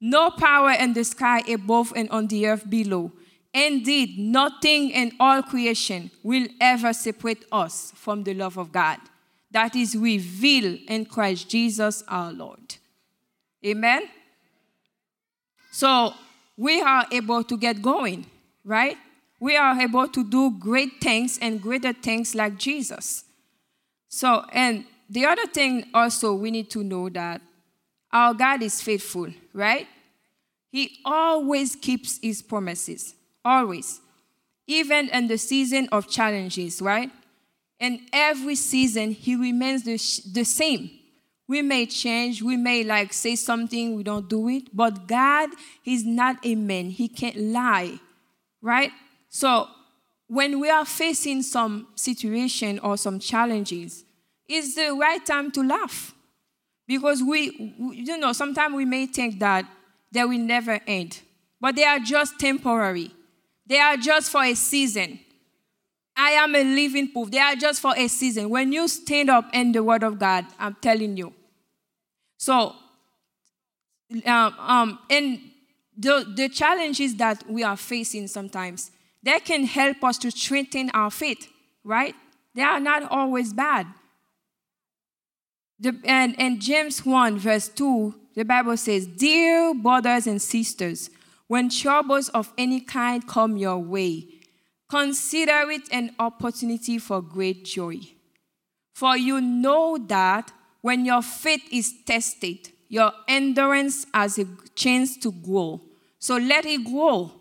No 0.00 0.30
power 0.30 0.72
in 0.72 0.92
the 0.92 1.04
sky 1.04 1.40
above 1.48 1.92
and 1.96 2.08
on 2.10 2.26
the 2.28 2.46
earth 2.46 2.68
below. 2.68 3.10
Indeed, 3.52 4.18
nothing 4.18 4.90
in 4.90 5.12
all 5.18 5.42
creation 5.42 6.10
will 6.22 6.46
ever 6.60 6.92
separate 6.92 7.44
us 7.50 7.92
from 7.96 8.22
the 8.22 8.34
love 8.34 8.58
of 8.58 8.70
God 8.70 8.98
that 9.50 9.74
is 9.74 9.96
revealed 9.96 10.80
in 10.88 11.06
Christ 11.06 11.48
Jesus 11.48 12.04
our 12.06 12.32
Lord. 12.32 12.76
Amen. 13.64 14.02
So 15.78 16.12
we 16.56 16.80
are 16.80 17.06
able 17.12 17.44
to 17.44 17.56
get 17.56 17.80
going, 17.80 18.26
right? 18.64 18.96
We 19.38 19.56
are 19.56 19.80
able 19.80 20.08
to 20.08 20.24
do 20.24 20.50
great 20.58 21.00
things 21.00 21.38
and 21.40 21.62
greater 21.62 21.92
things 21.92 22.34
like 22.34 22.58
Jesus. 22.58 23.22
So, 24.08 24.44
and 24.52 24.86
the 25.08 25.26
other 25.26 25.46
thing 25.46 25.84
also 25.94 26.34
we 26.34 26.50
need 26.50 26.68
to 26.70 26.82
know 26.82 27.08
that 27.10 27.40
our 28.12 28.34
God 28.34 28.60
is 28.64 28.82
faithful, 28.82 29.28
right? 29.52 29.86
He 30.72 30.98
always 31.04 31.76
keeps 31.76 32.18
his 32.20 32.42
promises, 32.42 33.14
always. 33.44 34.00
Even 34.66 35.08
in 35.10 35.28
the 35.28 35.38
season 35.38 35.88
of 35.92 36.08
challenges, 36.08 36.82
right? 36.82 37.12
In 37.78 38.00
every 38.12 38.56
season, 38.56 39.12
he 39.12 39.36
remains 39.36 39.84
the, 39.84 39.92
the 40.32 40.44
same. 40.44 40.97
We 41.48 41.62
may 41.62 41.86
change, 41.86 42.42
we 42.42 42.58
may 42.58 42.84
like 42.84 43.14
say 43.14 43.34
something, 43.34 43.96
we 43.96 44.02
don't 44.02 44.28
do 44.28 44.48
it, 44.48 44.64
but 44.76 45.08
God 45.08 45.48
is 45.84 46.04
not 46.04 46.36
a 46.44 46.54
man. 46.54 46.90
He 46.90 47.08
can't 47.08 47.38
lie, 47.38 47.98
right? 48.60 48.92
So 49.30 49.66
when 50.26 50.60
we 50.60 50.68
are 50.68 50.84
facing 50.84 51.42
some 51.42 51.88
situation 51.94 52.78
or 52.80 52.98
some 52.98 53.18
challenges, 53.18 54.04
it's 54.46 54.74
the 54.74 54.90
right 54.90 55.24
time 55.24 55.50
to 55.52 55.62
laugh. 55.62 56.14
Because 56.86 57.22
we, 57.22 57.74
you 57.92 58.18
know, 58.18 58.32
sometimes 58.32 58.74
we 58.74 58.84
may 58.84 59.06
think 59.06 59.38
that 59.40 59.66
they 60.12 60.24
will 60.24 60.38
never 60.38 60.80
end, 60.86 61.20
but 61.60 61.76
they 61.76 61.84
are 61.84 61.98
just 61.98 62.38
temporary. 62.38 63.10
They 63.66 63.78
are 63.78 63.96
just 63.96 64.30
for 64.30 64.42
a 64.44 64.54
season. 64.54 65.20
I 66.16 66.30
am 66.30 66.54
a 66.54 66.64
living 66.64 67.12
proof. 67.12 67.30
They 67.30 67.38
are 67.38 67.54
just 67.54 67.80
for 67.80 67.94
a 67.96 68.08
season. 68.08 68.50
When 68.50 68.72
you 68.72 68.88
stand 68.88 69.30
up 69.30 69.50
in 69.54 69.72
the 69.72 69.82
Word 69.84 70.02
of 70.02 70.18
God, 70.18 70.46
I'm 70.58 70.76
telling 70.80 71.16
you, 71.16 71.32
so, 72.38 72.74
um, 74.24 74.54
um, 74.58 74.98
and 75.10 75.40
the, 75.96 76.32
the 76.34 76.48
challenges 76.48 77.16
that 77.16 77.44
we 77.50 77.64
are 77.64 77.76
facing 77.76 78.28
sometimes, 78.28 78.92
they 79.22 79.40
can 79.40 79.64
help 79.64 80.02
us 80.04 80.16
to 80.18 80.30
strengthen 80.30 80.90
our 80.94 81.10
faith, 81.10 81.48
right? 81.84 82.14
They 82.54 82.62
are 82.62 82.80
not 82.80 83.02
always 83.10 83.52
bad. 83.52 83.86
The, 85.80 86.00
and, 86.04 86.34
and 86.38 86.60
James 86.60 87.04
1, 87.04 87.38
verse 87.38 87.68
2, 87.68 88.14
the 88.36 88.44
Bible 88.44 88.76
says, 88.76 89.06
Dear 89.06 89.74
brothers 89.74 90.26
and 90.28 90.40
sisters, 90.40 91.10
when 91.48 91.68
troubles 91.68 92.28
of 92.30 92.52
any 92.56 92.80
kind 92.80 93.26
come 93.26 93.56
your 93.56 93.78
way, 93.78 94.26
consider 94.88 95.70
it 95.70 95.82
an 95.90 96.14
opportunity 96.18 96.98
for 96.98 97.20
great 97.20 97.64
joy. 97.64 97.98
For 98.94 99.16
you 99.16 99.40
know 99.40 99.98
that 100.08 100.52
when 100.80 101.04
your 101.04 101.22
faith 101.22 101.62
is 101.70 101.92
tested, 102.06 102.70
your 102.88 103.12
endurance 103.26 104.06
has 104.14 104.38
a 104.38 104.46
chance 104.74 105.16
to 105.18 105.32
grow. 105.32 105.80
So 106.18 106.36
let 106.36 106.64
it 106.64 106.84
grow. 106.84 107.32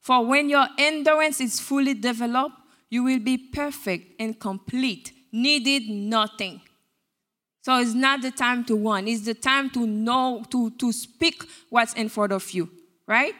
For 0.00 0.24
when 0.24 0.48
your 0.48 0.66
endurance 0.78 1.40
is 1.40 1.60
fully 1.60 1.94
developed, 1.94 2.56
you 2.90 3.02
will 3.02 3.20
be 3.20 3.38
perfect 3.38 4.20
and 4.20 4.38
complete, 4.38 5.12
needed 5.32 5.88
nothing. 5.88 6.60
So 7.62 7.78
it's 7.78 7.94
not 7.94 8.20
the 8.20 8.30
time 8.30 8.64
to 8.66 8.76
run, 8.76 9.08
it's 9.08 9.24
the 9.24 9.34
time 9.34 9.70
to 9.70 9.86
know, 9.86 10.44
to, 10.50 10.70
to 10.72 10.92
speak 10.92 11.42
what's 11.70 11.94
in 11.94 12.10
front 12.10 12.32
of 12.32 12.50
you, 12.50 12.68
right? 13.06 13.34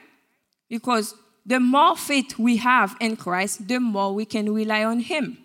Because 0.69 1.15
the 1.45 1.61
more 1.61 1.95
faith 1.95 2.39
we 2.39 2.57
have 2.57 2.97
in 3.01 3.17
Christ, 3.17 3.69
the 3.69 3.79
more 3.79 4.15
we 4.15 4.25
can 4.25 4.53
rely 4.53 4.83
on 4.85 5.01
Him. 5.01 5.39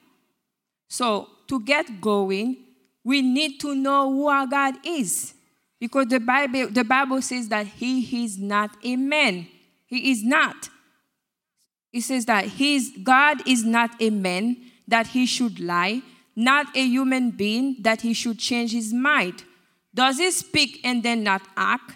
So 0.87 1.27
to 1.49 1.59
get 1.59 1.99
going, 1.99 2.55
we 3.03 3.21
need 3.21 3.59
to 3.61 3.75
know 3.75 4.11
who 4.11 4.27
our 4.27 4.47
God 4.47 4.75
is. 4.85 5.33
Because 5.79 6.07
the 6.07 6.19
Bible, 6.19 6.67
the 6.67 6.83
Bible 6.83 7.21
says 7.21 7.47
that 7.49 7.65
he 7.65 8.23
is 8.23 8.37
not 8.37 8.71
a 8.83 8.95
man. 8.95 9.47
He 9.87 10.11
is 10.11 10.23
not. 10.23 10.69
It 11.91 12.01
says 12.01 12.25
that 12.25 12.45
his, 12.45 12.91
God 13.01 13.47
is 13.47 13.63
not 13.63 13.91
a 14.01 14.09
man 14.09 14.57
that 14.87 15.07
he 15.07 15.25
should 15.25 15.59
lie, 15.59 16.01
not 16.35 16.75
a 16.75 16.85
human 16.85 17.31
being 17.31 17.77
that 17.81 18.01
he 18.01 18.13
should 18.13 18.39
change 18.39 18.73
his 18.73 18.93
mind. 18.93 19.43
Does 19.93 20.17
he 20.17 20.29
speak 20.31 20.81
and 20.83 21.01
then 21.01 21.23
not 21.23 21.41
act? 21.57 21.95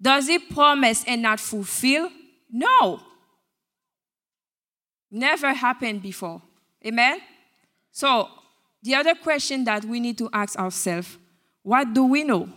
Does 0.00 0.26
he 0.26 0.38
promise 0.38 1.04
and 1.06 1.22
not 1.22 1.40
fulfill? 1.40 2.10
No. 2.50 3.00
Never 5.10 5.52
happened 5.52 6.02
before. 6.02 6.42
Amen? 6.84 7.20
So 7.90 8.28
the 8.88 8.94
other 8.94 9.14
question 9.14 9.64
that 9.64 9.84
we 9.84 10.00
need 10.00 10.16
to 10.16 10.30
ask 10.32 10.58
ourselves 10.58 11.18
what 11.62 11.92
do 11.92 12.04
we 12.04 12.24
know? 12.24 12.48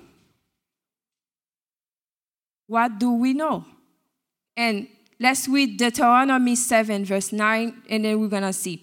What 2.68 2.98
do 2.98 3.12
we 3.12 3.34
know? 3.34 3.66
And 4.56 4.88
let's 5.20 5.50
read 5.50 5.78
Deuteronomy 5.78 6.56
7, 6.56 7.04
verse 7.04 7.34
9, 7.34 7.84
and 7.90 8.06
then 8.06 8.18
we're 8.22 8.30
going 8.30 8.44
to 8.44 8.54
see. 8.54 8.82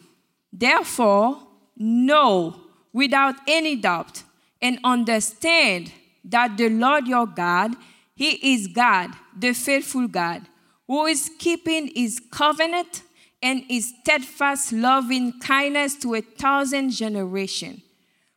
Therefore, 0.52 1.38
know 1.74 2.60
without 2.92 3.36
any 3.46 3.76
doubt 3.76 4.24
and 4.60 4.78
understand 4.84 5.90
that 6.24 6.58
the 6.58 6.68
Lord 6.68 7.08
your 7.08 7.26
God, 7.26 7.74
He 8.14 8.54
is 8.54 8.66
God, 8.66 9.12
the 9.34 9.54
faithful 9.54 10.06
God, 10.06 10.42
who 10.86 11.06
is 11.06 11.30
keeping 11.38 11.90
His 11.94 12.20
covenant 12.30 13.04
and 13.42 13.62
His 13.68 13.95
steadfast 14.00 14.73
loving 14.73 15.38
kindness 15.40 15.95
to 15.97 16.14
a 16.14 16.21
thousand 16.21 16.90
generations 16.90 17.80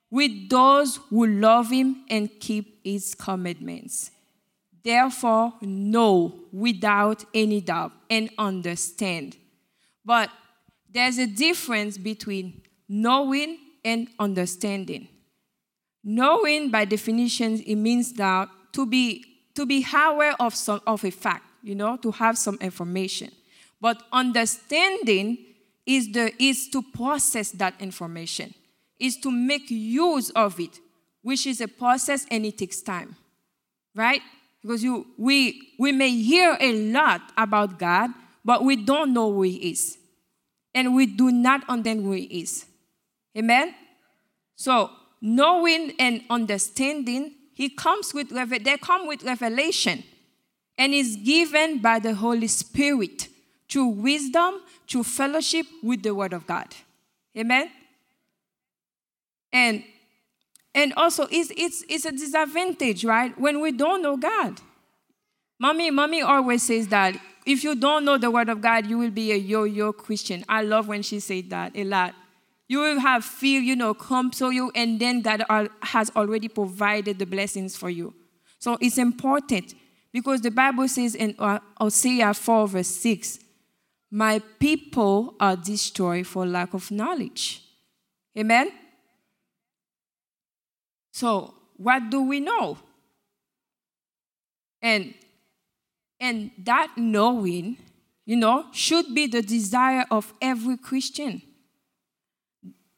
with 0.10 0.50
those 0.50 0.98
who 1.10 1.26
love 1.26 1.72
Him 1.72 2.04
and 2.10 2.30
keep 2.40 2.80
His 2.84 3.16
commandments. 3.16 4.12
Therefore, 4.84 5.54
know 5.62 6.40
without 6.52 7.24
any 7.34 7.62
doubt 7.62 7.92
and 8.10 8.30
understand. 8.38 9.38
But 10.04 10.30
there's 10.90 11.18
a 11.18 11.28
difference 11.28 11.98
between 11.98 12.62
knowing 12.90 13.58
and 13.86 14.08
understanding. 14.20 15.08
Knowing, 16.04 16.70
by 16.70 16.86
definition, 16.86 17.62
it 17.66 17.76
means 17.76 18.14
that 18.14 18.50
to 18.74 18.86
be 18.86 19.26
to 19.54 19.66
be 19.66 19.86
aware 19.94 20.34
of 20.40 20.56
some 20.56 20.82
of 20.88 21.04
a 21.04 21.12
fact, 21.12 21.44
you 21.62 21.76
know, 21.76 21.98
to 21.98 22.12
have 22.12 22.38
some 22.38 22.58
information. 22.62 23.32
But 23.82 24.04
understanding 24.14 25.40
is 25.88 26.12
the 26.12 26.32
is 26.42 26.70
to 26.70 26.84
process 26.84 27.50
that 27.52 27.74
information, 27.82 28.54
is 29.00 29.18
to 29.18 29.32
make 29.32 29.70
use 29.70 30.30
of 30.30 30.60
it, 30.60 30.80
which 31.24 31.48
is 31.48 31.60
a 31.60 31.68
process 31.68 32.26
and 32.30 32.46
it 32.46 32.60
takes 32.60 32.82
time. 32.82 33.16
Right? 33.96 34.22
Because 34.62 34.84
you 34.84 35.08
we 35.18 35.74
we 35.80 35.92
may 35.92 36.12
hear 36.12 36.56
a 36.60 36.92
lot 36.92 37.22
about 37.36 37.80
God, 37.80 38.12
but 38.46 38.64
we 38.64 38.76
don't 38.76 39.14
know 39.14 39.34
who 39.34 39.42
he 39.42 39.72
is. 39.72 39.98
And 40.74 40.96
we 40.96 41.06
do 41.06 41.32
not 41.32 41.68
understand 41.68 42.06
who 42.06 42.14
he 42.14 42.24
is. 42.42 42.66
Amen? 43.36 43.74
So 44.56 44.92
knowing 45.22 45.94
and 46.00 46.24
understanding, 46.30 47.34
he 47.54 47.70
comes 47.70 48.14
with 48.14 48.30
they 48.30 48.78
come 48.78 49.08
with 49.08 49.24
revelation 49.24 50.04
and 50.78 50.94
is 50.94 51.16
given 51.18 51.80
by 51.80 51.98
the 51.98 52.14
Holy 52.14 52.48
Spirit 52.48 53.28
through 53.72 53.88
wisdom, 53.88 54.56
through 54.88 55.04
fellowship 55.04 55.66
with 55.82 56.04
the 56.04 56.14
Word 56.14 56.34
of 56.34 56.46
God. 56.46 56.68
Amen. 57.38 57.72
And 59.54 59.84
and 60.74 60.94
also 60.96 61.28
it's 61.32 61.52
it's 61.56 61.84
it's 61.90 62.06
a 62.06 62.12
disadvantage, 62.12 63.04
right? 63.06 63.38
When 63.40 63.62
we 63.62 63.72
don't 63.72 64.02
know 64.02 64.18
God. 64.18 64.60
Mommy, 65.60 65.92
mommy 65.92 66.22
always 66.22 66.64
says 66.64 66.88
that 66.88 67.16
if 67.46 67.64
you 67.64 67.76
don't 67.76 68.06
know 68.06 68.18
the 68.18 68.32
word 68.32 68.50
of 68.50 68.62
God, 68.62 68.88
you 68.88 68.98
will 68.98 69.12
be 69.12 69.32
a 69.32 69.36
yo-yo 69.36 69.94
Christian. 69.94 70.44
I 70.50 70.64
love 70.64 70.88
when 70.88 71.02
she 71.02 71.20
said 71.20 71.50
that 71.52 71.74
a 71.76 71.84
lot. 71.84 72.16
You 72.68 72.80
will 72.80 73.00
have 73.00 73.26
fear, 73.26 73.60
you 73.60 73.76
know, 73.76 73.94
come 73.94 74.32
to 74.32 74.52
you, 74.52 74.72
and 74.74 75.00
then 75.00 75.22
God 75.22 75.44
has 75.84 76.10
already 76.16 76.48
provided 76.48 77.20
the 77.20 77.26
blessings 77.26 77.76
for 77.76 77.90
you. 77.90 78.14
So 78.60 78.78
it's 78.80 78.98
important 78.98 79.76
because 80.12 80.42
the 80.42 80.52
Bible 80.52 80.88
says 80.88 81.14
in 81.14 81.36
uh, 81.38 81.60
Hosea 81.78 82.34
4, 82.34 82.68
verse 82.68 82.88
6, 82.88 83.40
My 84.12 84.40
people 84.60 85.36
are 85.40 85.56
destroyed 85.56 86.28
for 86.28 86.46
lack 86.46 86.74
of 86.74 86.92
knowledge. 86.92 87.64
Amen? 88.38 88.72
So, 91.14 91.54
what 91.78 92.10
do 92.10 92.22
we 92.24 92.40
know? 92.40 92.78
And 94.82 95.14
and 96.20 96.52
that 96.60 96.92
knowing, 96.98 97.78
you 98.26 98.36
know, 98.36 98.66
should 98.74 99.16
be 99.16 99.28
the 99.28 99.42
desire 99.42 100.06
of 100.12 100.34
every 100.42 100.78
Christian 100.78 101.42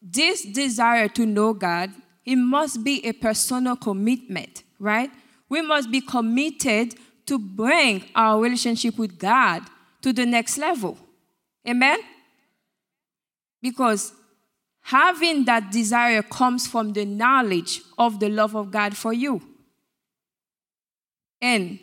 this 0.03 0.43
desire 0.43 1.07
to 1.07 1.25
know 1.25 1.53
God, 1.53 1.91
it 2.25 2.35
must 2.35 2.83
be 2.83 3.05
a 3.05 3.13
personal 3.13 3.77
commitment, 3.77 4.63
right? 4.77 5.09
We 5.47 5.61
must 5.61 5.89
be 5.89 6.01
committed 6.01 6.95
to 7.25 7.39
bring 7.39 8.03
our 8.13 8.41
relationship 8.41 8.97
with 8.97 9.17
God 9.17 9.63
to 10.01 10.11
the 10.11 10.25
next 10.25 10.57
level. 10.57 10.97
Amen? 11.67 11.99
Because 13.61 14.13
having 14.81 15.45
that 15.45 15.71
desire 15.71 16.21
comes 16.21 16.67
from 16.67 16.93
the 16.93 17.05
knowledge 17.05 17.81
of 17.97 18.19
the 18.19 18.29
love 18.29 18.55
of 18.55 18.71
God 18.71 18.95
for 18.95 19.13
you. 19.13 19.41
And 21.41 21.79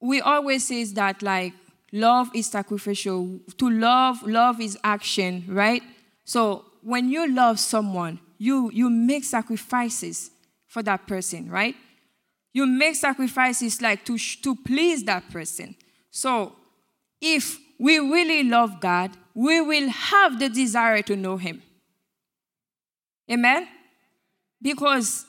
we 0.00 0.20
always 0.20 0.66
say 0.66 0.84
that 0.84 1.22
like 1.22 1.54
love 1.92 2.30
is 2.34 2.46
sacrificial. 2.46 3.40
To 3.58 3.70
love, 3.70 4.22
love 4.24 4.60
is 4.60 4.76
action, 4.82 5.44
right? 5.48 5.82
So 6.24 6.64
when 6.82 7.08
you 7.08 7.32
love 7.32 7.60
someone, 7.60 8.18
you, 8.38 8.70
you 8.72 8.90
make 8.90 9.24
sacrifices 9.24 10.30
for 10.66 10.82
that 10.82 11.06
person, 11.06 11.48
right? 11.48 11.76
You 12.52 12.66
make 12.66 12.96
sacrifices 12.96 13.80
like 13.80 14.04
to, 14.06 14.18
to 14.18 14.56
please 14.56 15.04
that 15.04 15.30
person. 15.30 15.76
So 16.10 16.54
if 17.20 17.58
we 17.82 17.98
really 17.98 18.44
love 18.44 18.80
God, 18.80 19.10
we 19.34 19.60
will 19.60 19.88
have 19.88 20.38
the 20.38 20.48
desire 20.48 21.02
to 21.02 21.16
know 21.16 21.36
Him. 21.36 21.62
Amen? 23.28 23.66
Because 24.62 25.26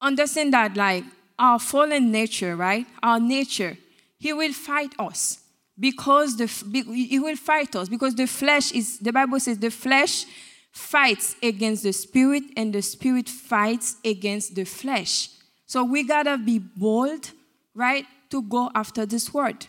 understand 0.00 0.54
that, 0.54 0.76
like, 0.76 1.02
our 1.36 1.58
fallen 1.58 2.12
nature, 2.12 2.54
right? 2.54 2.86
Our 3.02 3.18
nature, 3.18 3.76
He 4.16 4.32
will 4.32 4.52
fight 4.52 4.92
us 4.96 5.40
because 5.76 6.36
the 6.36 6.46
He 6.46 7.18
will 7.18 7.34
fight 7.34 7.74
us 7.74 7.88
because 7.88 8.14
the 8.14 8.26
flesh 8.26 8.70
is. 8.70 9.00
The 9.00 9.12
Bible 9.12 9.40
says 9.40 9.58
the 9.58 9.72
flesh 9.72 10.24
fights 10.70 11.34
against 11.42 11.82
the 11.82 11.92
spirit 11.92 12.44
and 12.56 12.72
the 12.72 12.82
spirit 12.82 13.28
fights 13.28 13.96
against 14.04 14.54
the 14.54 14.64
flesh. 14.64 15.30
So 15.66 15.82
we 15.82 16.04
gotta 16.04 16.38
be 16.38 16.60
bold, 16.60 17.32
right, 17.74 18.06
to 18.30 18.40
go 18.42 18.70
after 18.72 19.04
this 19.04 19.34
word. 19.34 19.66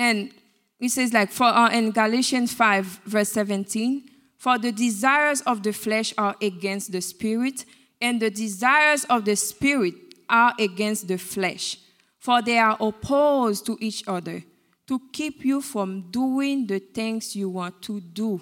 And 0.00 0.32
it 0.80 0.88
says, 0.88 1.12
like, 1.12 1.30
for 1.30 1.44
uh, 1.44 1.68
in 1.68 1.90
Galatians 1.90 2.54
5, 2.54 2.86
verse 3.04 3.28
17, 3.32 4.08
for 4.38 4.56
the 4.56 4.72
desires 4.72 5.42
of 5.42 5.62
the 5.62 5.74
flesh 5.74 6.14
are 6.16 6.34
against 6.40 6.90
the 6.90 7.02
spirit, 7.02 7.66
and 8.00 8.18
the 8.18 8.30
desires 8.30 9.04
of 9.04 9.26
the 9.26 9.36
spirit 9.36 9.92
are 10.26 10.54
against 10.58 11.06
the 11.06 11.18
flesh, 11.18 11.76
for 12.18 12.40
they 12.40 12.56
are 12.56 12.78
opposed 12.80 13.66
to 13.66 13.76
each 13.78 14.02
other 14.08 14.42
to 14.86 15.02
keep 15.12 15.44
you 15.44 15.60
from 15.60 16.10
doing 16.10 16.66
the 16.66 16.78
things 16.78 17.36
you 17.36 17.50
want 17.50 17.82
to 17.82 18.00
do. 18.00 18.40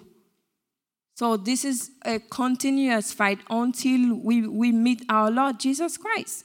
So 1.16 1.36
this 1.36 1.64
is 1.64 1.90
a 2.04 2.20
continuous 2.20 3.12
fight 3.12 3.40
until 3.50 4.14
we, 4.14 4.46
we 4.46 4.70
meet 4.70 5.04
our 5.08 5.28
Lord 5.28 5.58
Jesus 5.58 5.96
Christ, 5.96 6.44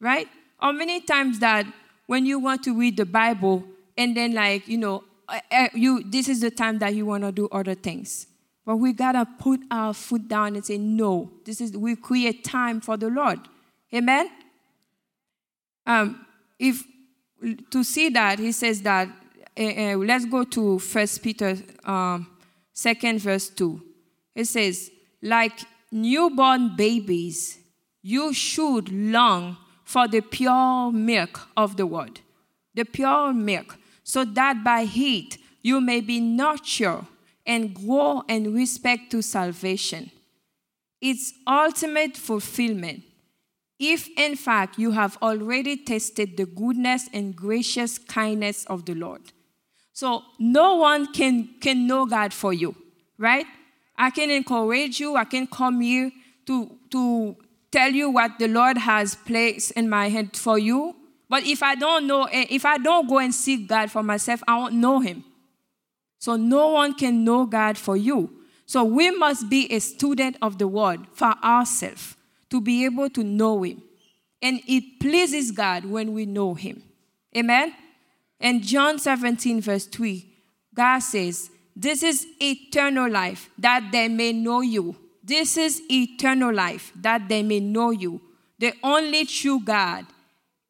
right? 0.00 0.28
Or 0.60 0.74
many 0.74 1.00
times 1.00 1.38
that 1.38 1.64
when 2.06 2.26
you 2.26 2.38
want 2.38 2.62
to 2.64 2.78
read 2.78 2.98
the 2.98 3.06
Bible 3.06 3.64
and 4.00 4.16
then 4.16 4.32
like, 4.32 4.66
you 4.66 4.78
know, 4.78 5.04
you 5.74 6.02
this 6.04 6.28
is 6.28 6.40
the 6.40 6.50
time 6.50 6.78
that 6.78 6.94
you 6.94 7.06
want 7.06 7.22
to 7.24 7.32
do 7.32 7.48
other 7.52 7.76
things. 7.76 8.26
But 8.64 8.76
we 8.76 8.92
gotta 8.92 9.26
put 9.38 9.60
our 9.70 9.94
foot 9.94 10.28
down 10.28 10.56
and 10.56 10.64
say, 10.64 10.78
no, 10.78 11.30
this 11.44 11.60
is 11.60 11.76
we 11.76 11.96
create 11.96 12.44
time 12.44 12.80
for 12.80 12.96
the 12.96 13.08
Lord. 13.08 13.40
Amen? 13.92 14.30
Um, 15.86 16.26
if 16.58 16.82
to 17.70 17.84
see 17.84 18.10
that, 18.10 18.38
he 18.38 18.52
says 18.52 18.82
that 18.82 19.08
uh, 19.58 19.62
uh, 19.62 19.96
let's 19.96 20.24
go 20.24 20.44
to 20.44 20.78
First 20.78 21.22
Peter 21.22 21.56
um, 21.84 22.26
second 22.72 23.20
verse 23.20 23.48
two. 23.48 23.82
It 24.34 24.46
says, 24.46 24.90
like 25.22 25.58
newborn 25.90 26.76
babies, 26.76 27.58
you 28.02 28.32
should 28.32 28.90
long 28.92 29.56
for 29.84 30.08
the 30.08 30.20
pure 30.20 30.92
milk 30.92 31.48
of 31.56 31.76
the 31.76 31.86
word, 31.86 32.20
the 32.74 32.84
pure 32.84 33.32
milk, 33.32 33.76
so 34.02 34.24
that 34.24 34.62
by 34.64 34.86
it 34.88 35.38
you 35.62 35.80
may 35.80 36.00
be 36.00 36.20
nurtured 36.20 37.04
and 37.46 37.74
grow 37.74 38.22
in 38.28 38.54
respect 38.54 39.10
to 39.10 39.22
salvation. 39.22 40.10
Its 41.00 41.32
ultimate 41.46 42.16
fulfillment, 42.16 43.02
if 43.78 44.08
in 44.16 44.36
fact 44.36 44.78
you 44.78 44.90
have 44.90 45.16
already 45.22 45.76
tasted 45.76 46.36
the 46.36 46.46
goodness 46.46 47.08
and 47.12 47.34
gracious 47.34 47.98
kindness 47.98 48.64
of 48.66 48.84
the 48.84 48.94
Lord. 48.94 49.22
So 49.92 50.22
no 50.38 50.76
one 50.76 51.12
can, 51.12 51.48
can 51.60 51.86
know 51.86 52.06
God 52.06 52.32
for 52.32 52.52
you, 52.52 52.74
right? 53.18 53.46
I 53.96 54.10
can 54.10 54.30
encourage 54.30 55.00
you. 55.00 55.16
I 55.16 55.24
can 55.24 55.46
come 55.46 55.80
here 55.80 56.10
to, 56.46 56.78
to 56.90 57.36
tell 57.70 57.90
you 57.90 58.10
what 58.10 58.38
the 58.38 58.48
Lord 58.48 58.78
has 58.78 59.14
placed 59.14 59.72
in 59.72 59.88
my 59.88 60.08
head 60.08 60.36
for 60.36 60.58
you. 60.58 60.96
But 61.30 61.44
if 61.46 61.62
I 61.62 61.76
don't 61.76 62.08
know, 62.08 62.24
eh, 62.24 62.46
if 62.50 62.66
I 62.66 62.76
don't 62.76 63.08
go 63.08 63.18
and 63.18 63.32
seek 63.32 63.68
God 63.68 63.88
for 63.88 64.02
myself, 64.02 64.42
I 64.48 64.58
won't 64.58 64.74
know 64.74 64.98
Him. 64.98 65.24
So 66.18 66.34
no 66.34 66.72
one 66.72 66.92
can 66.92 67.24
know 67.24 67.46
God 67.46 67.78
for 67.78 67.96
you. 67.96 68.30
So 68.66 68.82
we 68.82 69.12
must 69.12 69.48
be 69.48 69.72
a 69.72 69.78
student 69.78 70.36
of 70.42 70.58
the 70.58 70.66
Word 70.66 71.06
for 71.12 71.32
ourselves 71.42 72.16
to 72.50 72.60
be 72.60 72.84
able 72.84 73.08
to 73.10 73.22
know 73.22 73.62
Him. 73.62 73.80
And 74.42 74.60
it 74.66 74.98
pleases 74.98 75.52
God 75.52 75.84
when 75.84 76.12
we 76.14 76.26
know 76.26 76.54
Him. 76.54 76.82
Amen? 77.36 77.74
In 78.40 78.60
John 78.60 78.98
17, 78.98 79.60
verse 79.60 79.86
3, 79.86 80.26
God 80.74 80.98
says, 80.98 81.48
This 81.76 82.02
is 82.02 82.26
eternal 82.42 83.08
life, 83.08 83.50
that 83.56 83.90
they 83.92 84.08
may 84.08 84.32
know 84.32 84.62
you. 84.62 84.96
This 85.22 85.56
is 85.56 85.80
eternal 85.88 86.52
life, 86.52 86.92
that 86.96 87.28
they 87.28 87.44
may 87.44 87.60
know 87.60 87.90
you, 87.90 88.20
the 88.58 88.72
only 88.82 89.26
true 89.26 89.60
God, 89.60 90.06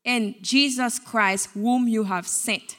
and 0.05 0.35
Jesus 0.43 0.99
Christ, 0.99 1.51
whom 1.55 1.89
you 1.89 2.05
have 2.05 2.27
sent. 2.27 2.77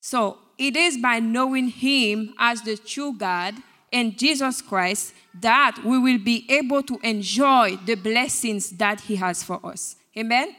So 0.00 0.38
it 0.58 0.76
is 0.76 0.98
by 0.98 1.18
knowing 1.18 1.68
Him 1.68 2.34
as 2.38 2.62
the 2.62 2.76
true 2.76 3.12
God 3.16 3.54
and 3.92 4.18
Jesus 4.18 4.62
Christ 4.62 5.14
that 5.40 5.78
we 5.84 5.98
will 5.98 6.18
be 6.18 6.46
able 6.48 6.82
to 6.84 6.98
enjoy 7.02 7.76
the 7.84 7.94
blessings 7.94 8.70
that 8.70 9.00
He 9.02 9.16
has 9.16 9.42
for 9.42 9.64
us. 9.64 9.96
Amen? 10.16 10.54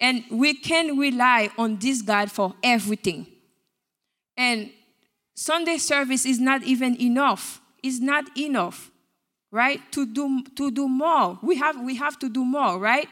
And 0.00 0.24
we 0.30 0.54
can 0.54 0.98
rely 0.98 1.50
on 1.56 1.76
this 1.78 2.02
God 2.02 2.30
for 2.30 2.54
everything. 2.62 3.26
And 4.36 4.70
Sunday 5.34 5.78
service 5.78 6.26
is 6.26 6.38
not 6.38 6.62
even 6.62 7.00
enough. 7.00 7.60
It's 7.82 8.00
not 8.00 8.24
enough, 8.36 8.90
right? 9.50 9.80
To 9.92 10.06
do, 10.06 10.42
to 10.56 10.70
do 10.70 10.88
more. 10.88 11.38
We 11.42 11.56
have, 11.56 11.80
we 11.80 11.96
have 11.96 12.18
to 12.20 12.28
do 12.28 12.44
more, 12.44 12.78
right? 12.78 13.08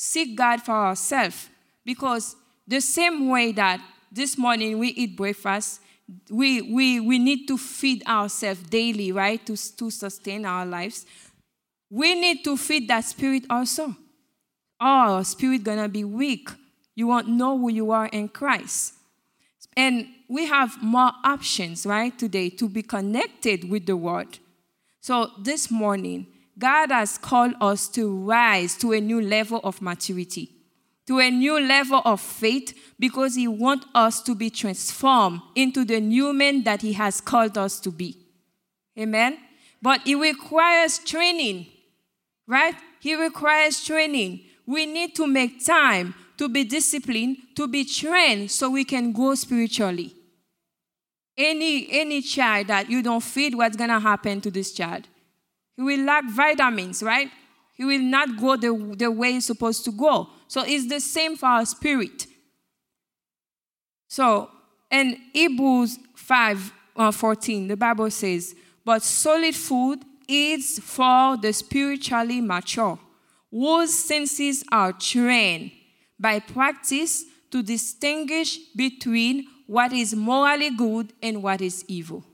Seek 0.00 0.36
God 0.36 0.62
for 0.62 0.72
ourselves. 0.72 1.48
Because 1.84 2.36
the 2.66 2.80
same 2.80 3.28
way 3.28 3.50
that 3.52 3.80
this 4.12 4.38
morning 4.38 4.78
we 4.78 4.90
eat 4.90 5.16
breakfast, 5.16 5.80
we, 6.30 6.62
we, 6.62 7.00
we 7.00 7.18
need 7.18 7.48
to 7.48 7.58
feed 7.58 8.06
ourselves 8.06 8.62
daily, 8.62 9.10
right? 9.10 9.44
To, 9.46 9.56
to 9.76 9.90
sustain 9.90 10.46
our 10.46 10.64
lives. 10.64 11.04
We 11.90 12.14
need 12.14 12.44
to 12.44 12.56
feed 12.56 12.86
that 12.86 13.04
spirit 13.06 13.44
also 13.50 13.96
oh, 14.80 15.22
spirit 15.22 15.64
gonna 15.64 15.88
be 15.88 16.04
weak. 16.04 16.50
You 16.94 17.06
won't 17.06 17.28
know 17.28 17.56
who 17.58 17.70
you 17.70 17.90
are 17.90 18.06
in 18.06 18.28
Christ. 18.28 18.94
And 19.76 20.08
we 20.28 20.46
have 20.46 20.82
more 20.82 21.12
options, 21.24 21.86
right, 21.86 22.16
today 22.16 22.50
to 22.50 22.68
be 22.68 22.82
connected 22.82 23.68
with 23.70 23.86
the 23.86 23.96
word. 23.96 24.38
So 25.00 25.30
this 25.38 25.70
morning, 25.70 26.26
God 26.58 26.90
has 26.90 27.18
called 27.18 27.54
us 27.60 27.88
to 27.90 28.10
rise 28.24 28.76
to 28.78 28.92
a 28.92 29.00
new 29.00 29.20
level 29.20 29.60
of 29.62 29.80
maturity, 29.80 30.50
to 31.06 31.20
a 31.20 31.30
new 31.30 31.60
level 31.60 32.02
of 32.04 32.20
faith, 32.20 32.76
because 32.98 33.36
He 33.36 33.46
wants 33.46 33.86
us 33.94 34.20
to 34.22 34.34
be 34.34 34.50
transformed 34.50 35.40
into 35.54 35.84
the 35.84 36.00
new 36.00 36.32
man 36.32 36.64
that 36.64 36.82
He 36.82 36.94
has 36.94 37.20
called 37.20 37.56
us 37.56 37.78
to 37.80 37.90
be. 37.90 38.16
Amen? 38.98 39.38
But 39.80 40.06
it 40.06 40.16
requires 40.16 40.98
training, 40.98 41.66
right? 42.46 42.74
He 43.00 43.14
requires 43.14 43.84
training 43.84 44.40
we 44.68 44.84
need 44.84 45.14
to 45.16 45.26
make 45.26 45.64
time 45.64 46.14
to 46.36 46.46
be 46.46 46.62
disciplined, 46.62 47.38
to 47.56 47.66
be 47.66 47.86
trained 47.86 48.50
so 48.50 48.68
we 48.68 48.84
can 48.84 49.12
grow 49.12 49.34
spiritually. 49.34 50.14
Any, 51.38 51.88
any 51.90 52.20
child 52.20 52.66
that 52.66 52.90
you 52.90 53.02
don't 53.02 53.22
feed, 53.22 53.54
what's 53.54 53.78
going 53.78 53.88
to 53.88 53.98
happen 53.98 54.42
to 54.42 54.50
this 54.50 54.72
child? 54.72 55.08
He 55.78 55.84
will 55.84 56.00
lack 56.00 56.24
vitamins, 56.28 57.04
right? 57.04 57.30
He 57.74 57.84
will 57.84 58.00
not 58.00 58.36
go 58.36 58.56
the, 58.56 58.96
the 58.98 59.08
way 59.08 59.34
he's 59.34 59.46
supposed 59.46 59.84
to 59.84 59.92
go. 59.92 60.28
So 60.48 60.64
it's 60.66 60.88
the 60.88 60.98
same 60.98 61.36
for 61.36 61.46
our 61.46 61.64
spirit. 61.64 62.26
So 64.08 64.50
in 64.90 65.16
Hebrews 65.32 66.00
5 66.16 66.72
uh, 66.96 67.12
14, 67.12 67.68
the 67.68 67.76
Bible 67.76 68.10
says, 68.10 68.56
But 68.84 69.04
solid 69.04 69.54
food 69.54 70.00
is 70.26 70.80
for 70.80 71.36
the 71.36 71.52
spiritually 71.52 72.40
mature 72.40 72.98
whose 73.48 73.94
senses 73.96 74.64
are 74.72 74.92
trained 74.92 75.70
by 76.18 76.40
practice 76.40 77.24
to 77.52 77.62
distinguish 77.62 78.58
between 78.74 79.46
what 79.68 79.92
is 79.92 80.12
morally 80.12 80.70
good 80.70 81.12
and 81.22 81.40
what 81.40 81.60
is 81.60 81.84
evil. 81.86 82.24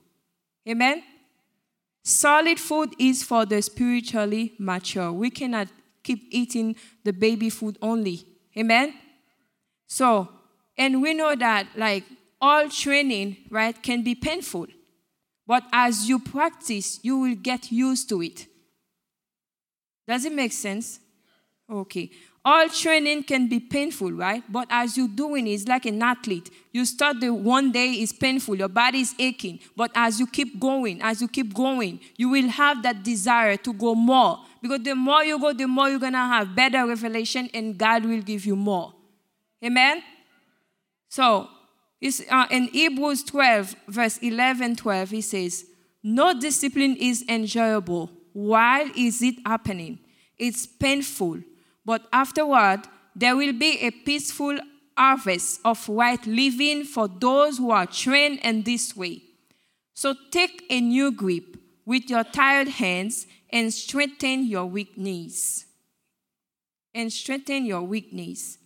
Amen? 0.67 1.03
Solid 2.05 2.61
food 2.61 2.95
is 2.99 3.23
for 3.23 3.47
the 3.47 3.63
spiritually 3.63 4.53
mature. 4.59 5.11
We 5.11 5.31
cannot 5.31 5.69
keep 6.03 6.29
eating 6.31 6.77
the 7.03 7.13
baby 7.13 7.49
food 7.49 7.79
only. 7.81 8.27
Amen? 8.57 8.95
So, 9.87 10.29
and 10.77 11.01
we 11.01 11.15
know 11.15 11.35
that 11.35 11.67
like 11.77 12.05
all 12.41 12.69
training, 12.69 13.39
right, 13.51 13.81
can 13.83 14.03
be 14.03 14.15
painful. 14.15 14.67
But 15.47 15.65
as 15.73 16.09
you 16.09 16.19
practice, 16.19 17.01
you 17.03 17.19
will 17.19 17.37
get 17.37 17.73
used 17.73 18.09
to 18.11 18.23
it. 18.23 18.47
Does 20.07 20.27
it 20.27 20.33
make 20.33 20.53
sense? 20.53 21.01
Okay. 21.71 22.11
All 22.47 22.69
training 22.69 23.23
can 23.23 23.49
be 23.49 23.59
painful, 23.59 24.13
right? 24.13 24.43
But 24.51 24.69
as 24.69 24.99
you're 24.99 25.09
doing 25.09 25.47
it, 25.47 25.53
it's 25.53 25.67
like 25.67 25.87
an 25.87 26.03
athlete. 26.03 26.51
You 26.73 26.85
start 26.85 27.21
the 27.21 27.33
one 27.33 27.73
day 27.73 27.93
is 27.93 28.13
painful, 28.13 28.57
your 28.57 28.69
body 28.69 29.01
is 29.01 29.15
aching. 29.19 29.61
But 29.75 29.93
as 29.95 30.21
you 30.21 30.27
keep 30.27 30.61
going, 30.61 31.01
as 31.01 31.23
you 31.23 31.29
keep 31.29 31.55
going, 31.55 32.01
you 32.19 32.29
will 32.29 32.49
have 32.49 32.83
that 32.83 33.03
desire 33.03 33.57
to 33.57 33.73
go 33.73 33.95
more. 33.95 34.41
Because 34.61 34.83
the 34.83 34.95
more 34.95 35.25
you 35.25 35.39
go, 35.41 35.55
the 35.55 35.67
more 35.67 35.89
you're 35.89 35.99
gonna 35.99 36.19
have 36.19 36.55
better 36.55 36.87
revelation, 36.87 37.49
and 37.55 37.79
God 37.79 38.05
will 38.05 38.21
give 38.21 38.45
you 38.45 38.57
more. 38.57 38.93
Amen? 39.65 40.03
So 41.09 41.49
it's, 41.99 42.21
uh, 42.31 42.47
in 42.51 42.65
Hebrews 42.65 43.23
12, 43.23 43.75
verse 43.89 44.19
11, 44.19 44.77
12, 44.77 45.11
he 45.11 45.23
says, 45.23 45.65
No 46.03 46.39
discipline 46.39 46.97
is 46.97 47.25
enjoyable. 47.27 48.11
Why 48.35 48.91
is 48.95 49.23
it 49.23 49.37
happening? 49.47 50.01
It's 50.37 50.67
painful 50.67 51.39
but 51.85 52.07
afterward, 52.13 52.81
there 53.15 53.37
will 53.37 53.53
be 53.53 53.79
a 53.81 53.91
peaceful 53.91 54.59
harvest 54.97 55.61
of 55.65 55.89
right 55.89 56.25
living 56.27 56.85
for 56.85 57.09
those 57.09 57.59
who 57.59 57.71
are 57.71 57.87
trained 57.87 58.41
in 58.41 58.63
this 58.63 58.97
way. 58.97 59.23
So 59.95 60.15
take 60.31 60.65
a 60.71 60.81
new 60.81 61.13
grip 61.13 61.57
with 61.85 62.09
your 62.09 62.25
tired 62.25 62.69
hands 62.69 63.27
and 63.51 63.73
strengthen 63.73 64.47
your 64.47 64.67
weak 64.67 64.97
knees. 64.97 65.67
And 66.95 67.13
strengthen 67.13 67.67
your 67.67 67.83
weak 67.83 68.13
knees. 68.13 68.59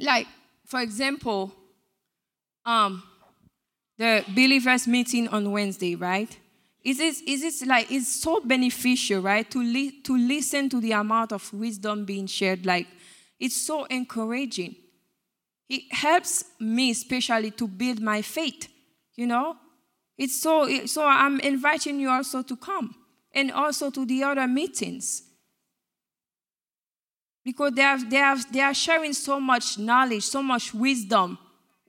Like, 0.00 0.28
for 0.64 0.80
example, 0.80 1.52
um, 2.64 3.02
the 3.96 4.24
believers 4.28 4.86
meeting 4.86 5.26
on 5.28 5.50
Wednesday, 5.50 5.96
right? 5.96 6.36
Is 6.84 7.00
it, 7.00 7.16
is 7.28 7.42
it 7.62 7.66
like 7.66 7.90
it's 7.90 8.22
so 8.22 8.40
beneficial, 8.40 9.20
right? 9.20 9.48
To, 9.50 9.58
li- 9.58 10.00
to 10.02 10.16
listen 10.16 10.68
to 10.70 10.80
the 10.80 10.92
amount 10.92 11.32
of 11.32 11.52
wisdom 11.52 12.04
being 12.04 12.26
shared. 12.26 12.64
Like, 12.64 12.86
it's 13.38 13.56
so 13.56 13.84
encouraging. 13.84 14.76
It 15.68 15.92
helps 15.92 16.44
me, 16.58 16.90
especially, 16.90 17.50
to 17.52 17.68
build 17.68 18.00
my 18.00 18.22
faith, 18.22 18.68
you 19.16 19.26
know? 19.26 19.56
It's 20.16 20.40
so, 20.40 20.86
so 20.86 21.04
I'm 21.04 21.38
inviting 21.40 22.00
you 22.00 22.10
also 22.10 22.42
to 22.42 22.56
come 22.56 22.94
and 23.34 23.52
also 23.52 23.90
to 23.90 24.06
the 24.06 24.22
other 24.24 24.48
meetings. 24.48 25.22
Because 27.44 27.72
they, 27.72 27.82
have, 27.82 28.08
they, 28.10 28.16
have, 28.16 28.52
they 28.52 28.60
are 28.60 28.74
sharing 28.74 29.12
so 29.12 29.38
much 29.40 29.78
knowledge, 29.78 30.24
so 30.24 30.42
much 30.42 30.72
wisdom. 30.72 31.38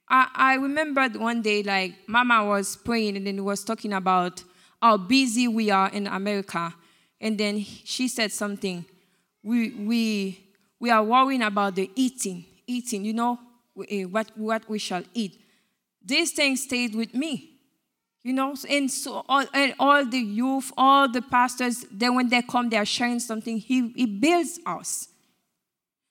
I, 0.10 0.28
I 0.34 0.54
remembered 0.56 1.16
one 1.16 1.42
day, 1.42 1.64
like, 1.64 1.96
Mama 2.08 2.46
was 2.46 2.76
praying 2.76 3.18
and 3.18 3.28
then 3.28 3.44
was 3.44 3.64
talking 3.64 3.94
about 3.94 4.44
how 4.82 4.98
busy 4.98 5.48
we 5.48 5.70
are 5.70 5.90
in 5.90 6.08
America. 6.08 6.74
And 7.20 7.38
then 7.38 7.62
she 7.62 8.08
said 8.08 8.32
something. 8.32 8.86
We, 9.44 9.72
we, 9.72 10.48
we 10.80 10.90
are 10.90 11.04
worrying 11.04 11.42
about 11.42 11.76
the 11.76 11.90
eating, 11.96 12.46
eating, 12.68 13.04
you 13.04 13.14
know, 13.14 13.40
eh, 13.90 14.04
what, 14.04 14.32
what 14.36 14.70
we 14.70 14.80
shall 14.80 15.04
eat. 15.14 15.40
This 16.04 16.32
thing 16.32 16.56
stayed 16.56 16.96
with 16.96 17.14
me. 17.14 17.46
You 18.22 18.34
know, 18.34 18.54
and 18.70 18.92
so 18.92 19.24
all, 19.30 19.46
and 19.54 19.74
all 19.80 20.06
the 20.06 20.20
youth, 20.20 20.74
all 20.78 21.10
the 21.10 21.22
pastors, 21.22 21.86
then 21.90 22.16
when 22.16 22.28
they 22.28 22.42
come, 22.42 22.70
they 22.70 22.76
are 22.76 22.86
sharing 22.86 23.20
something. 23.20 23.58
He, 23.58 23.90
he 23.94 24.06
builds 24.06 24.60
us. 24.66 25.08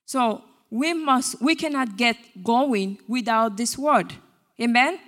So 0.07 0.43
we 0.71 0.95
must, 0.95 1.41
we 1.43 1.55
cannot 1.55 1.99
get 1.99 2.17
going 2.43 2.99
without 3.07 3.59
this 3.59 3.77
word. 3.77 4.15
Amen? 4.61 4.99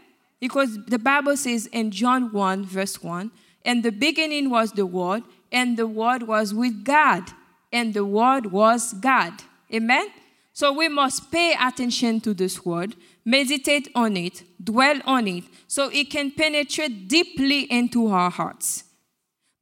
Because 0.41 0.79
the 0.87 0.99
Bible 0.99 1.37
says 1.37 1.67
in 1.67 1.91
John 1.91 2.33
1, 2.33 2.67
verse 2.67 3.03
1, 3.03 3.31
and 3.65 3.83
the 3.83 3.93
beginning 3.93 4.51
was 4.51 4.73
the 4.73 4.87
Word, 4.87 5.23
and 5.53 5.77
the 5.77 5.87
Word 5.87 6.25
was 6.25 6.55
with 6.55 6.85
God, 6.85 7.31
and 7.73 7.95
the 7.95 8.05
Word 8.05 8.47
was 8.47 8.93
God. 8.95 9.33
Amen? 9.73 10.09
So 10.53 10.73
we 10.73 10.89
must 10.89 11.31
pay 11.31 11.55
attention 11.61 12.21
to 12.23 12.35
this 12.35 12.65
Word, 12.65 12.97
meditate 13.25 13.89
on 13.95 14.17
it, 14.17 14.43
dwell 14.63 15.01
on 15.05 15.27
it, 15.29 15.45
so 15.67 15.89
it 15.93 16.11
can 16.11 16.33
penetrate 16.33 17.09
deeply 17.09 17.61
into 17.71 18.09
our 18.09 18.31
hearts. 18.31 18.85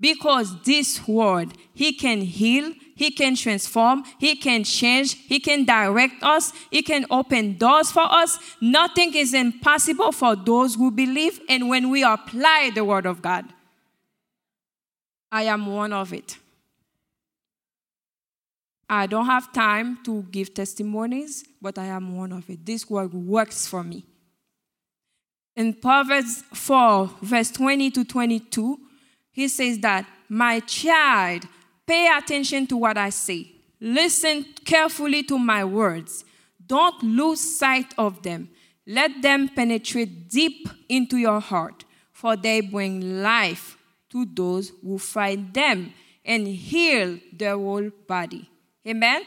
Because 0.00 0.62
this 0.62 1.06
Word, 1.06 1.52
He 1.74 1.92
can 1.92 2.20
heal, 2.20 2.72
He 2.94 3.11
can 3.11 3.34
transform, 3.34 4.04
He 4.18 4.37
can 4.37 4.64
change, 4.64 5.14
He 5.26 5.40
can 5.40 5.64
direct 5.64 6.22
us, 6.22 6.52
He 6.70 6.82
can 6.82 7.04
open 7.11 7.58
doors 7.58 7.90
for 7.90 8.04
us. 8.04 8.38
Nothing 8.61 9.14
is 9.14 9.34
impossible 9.34 10.12
for 10.12 10.37
those 10.37 10.76
who 10.76 10.90
believe 10.90 11.40
and 11.48 11.68
when 11.68 11.90
we 11.90 12.04
apply 12.04 12.70
the 12.74 12.84
Word 12.84 13.06
of 13.06 13.22
God. 13.22 13.44
I 15.30 15.44
am 15.44 15.66
one 15.66 15.92
of 15.92 16.12
it. 16.12 16.38
I 18.88 19.06
don't 19.06 19.26
have 19.26 19.52
time 19.52 19.98
to 20.04 20.22
give 20.30 20.54
testimonies, 20.54 21.44
but 21.60 21.78
I 21.78 21.86
am 21.86 22.16
one 22.16 22.32
of 22.32 22.48
it. 22.48 22.64
This 22.64 22.88
word 22.88 23.12
works 23.12 23.66
for 23.66 23.84
me. 23.84 24.04
In 25.54 25.74
Proverbs 25.74 26.42
4, 26.54 27.10
verse 27.20 27.50
20 27.50 27.90
to 27.90 28.04
22, 28.04 28.78
he 29.32 29.48
says 29.48 29.78
that, 29.80 30.06
My 30.28 30.60
child, 30.60 31.44
pay 31.86 32.08
attention 32.16 32.66
to 32.68 32.76
what 32.76 32.96
I 32.96 33.10
say. 33.10 33.50
Listen 33.80 34.46
carefully 34.64 35.22
to 35.24 35.38
my 35.38 35.64
words. 35.64 36.24
Don't 36.64 37.02
lose 37.02 37.58
sight 37.58 37.92
of 37.98 38.22
them. 38.22 38.48
Let 38.86 39.20
them 39.20 39.48
penetrate 39.48 40.30
deep 40.30 40.68
into 40.88 41.18
your 41.18 41.40
heart, 41.40 41.84
for 42.12 42.36
they 42.36 42.62
bring 42.62 43.22
life 43.22 43.77
to 44.11 44.27
those 44.35 44.73
who 44.83 44.99
find 44.99 45.53
them 45.53 45.92
and 46.25 46.47
heal 46.47 47.18
their 47.33 47.57
whole 47.57 47.90
body. 48.07 48.49
Amen? 48.87 49.23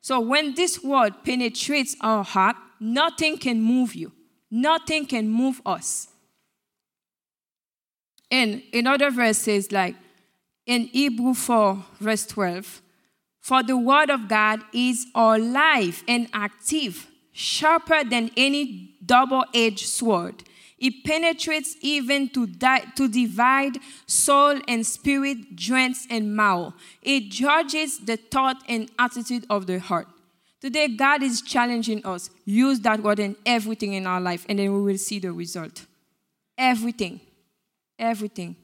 So 0.00 0.20
when 0.20 0.54
this 0.54 0.82
word 0.82 1.24
penetrates 1.24 1.96
our 2.00 2.24
heart, 2.24 2.56
nothing 2.78 3.38
can 3.38 3.62
move 3.62 3.94
you, 3.94 4.12
nothing 4.50 5.06
can 5.06 5.28
move 5.28 5.60
us. 5.64 6.08
And 8.30 8.62
in 8.72 8.86
other 8.86 9.10
verses, 9.10 9.70
like 9.70 9.94
in 10.66 10.88
Hebrew 10.88 11.34
4, 11.34 11.84
verse 12.00 12.26
12, 12.26 12.82
for 13.40 13.62
the 13.62 13.76
word 13.76 14.10
of 14.10 14.28
God 14.28 14.60
is 14.72 15.06
alive 15.14 16.02
and 16.08 16.28
active, 16.32 17.06
sharper 17.32 18.02
than 18.02 18.30
any 18.36 18.96
double 19.04 19.44
edged 19.54 19.86
sword 19.86 20.42
it 20.84 21.02
penetrates 21.02 21.76
even 21.80 22.28
to, 22.28 22.46
di- 22.46 22.84
to 22.94 23.08
divide 23.08 23.78
soul 24.06 24.60
and 24.68 24.86
spirit, 24.86 25.56
joints 25.56 26.06
and 26.10 26.36
marrow. 26.36 26.74
It 27.00 27.30
judges 27.30 28.00
the 28.00 28.18
thought 28.18 28.62
and 28.68 28.90
attitude 28.98 29.46
of 29.48 29.66
the 29.66 29.80
heart. 29.80 30.06
Today, 30.60 30.88
God 30.88 31.22
is 31.22 31.40
challenging 31.40 32.04
us. 32.04 32.28
Use 32.44 32.80
that 32.80 33.02
word 33.02 33.18
in 33.18 33.34
everything 33.46 33.94
in 33.94 34.06
our 34.06 34.20
life, 34.20 34.44
and 34.46 34.58
then 34.58 34.74
we 34.74 34.82
will 34.82 34.98
see 34.98 35.18
the 35.18 35.32
result. 35.32 35.86
Everything. 36.58 37.18
Everything. 37.98 38.54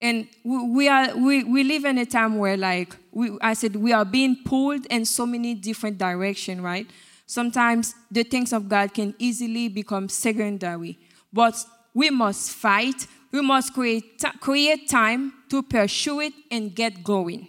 And 0.00 0.28
we, 0.42 0.66
we, 0.66 0.88
are, 0.88 1.14
we, 1.14 1.44
we 1.44 1.62
live 1.62 1.84
in 1.84 1.98
a 1.98 2.06
time 2.06 2.38
where, 2.38 2.56
like 2.56 2.96
we, 3.12 3.36
I 3.42 3.52
said, 3.52 3.76
we 3.76 3.92
are 3.92 4.06
being 4.06 4.44
pulled 4.46 4.86
in 4.86 5.04
so 5.04 5.26
many 5.26 5.54
different 5.54 5.98
directions, 5.98 6.62
right? 6.62 6.86
Sometimes 7.26 7.94
the 8.10 8.22
things 8.22 8.54
of 8.54 8.66
God 8.66 8.94
can 8.94 9.14
easily 9.18 9.68
become 9.68 10.08
secondary. 10.08 10.98
But 11.38 11.64
we 11.94 12.10
must 12.10 12.50
fight. 12.50 13.06
We 13.30 13.42
must 13.42 13.72
create, 13.72 14.24
create 14.40 14.88
time 14.88 15.34
to 15.50 15.62
pursue 15.62 16.18
it 16.18 16.32
and 16.50 16.74
get 16.74 17.04
going. 17.04 17.46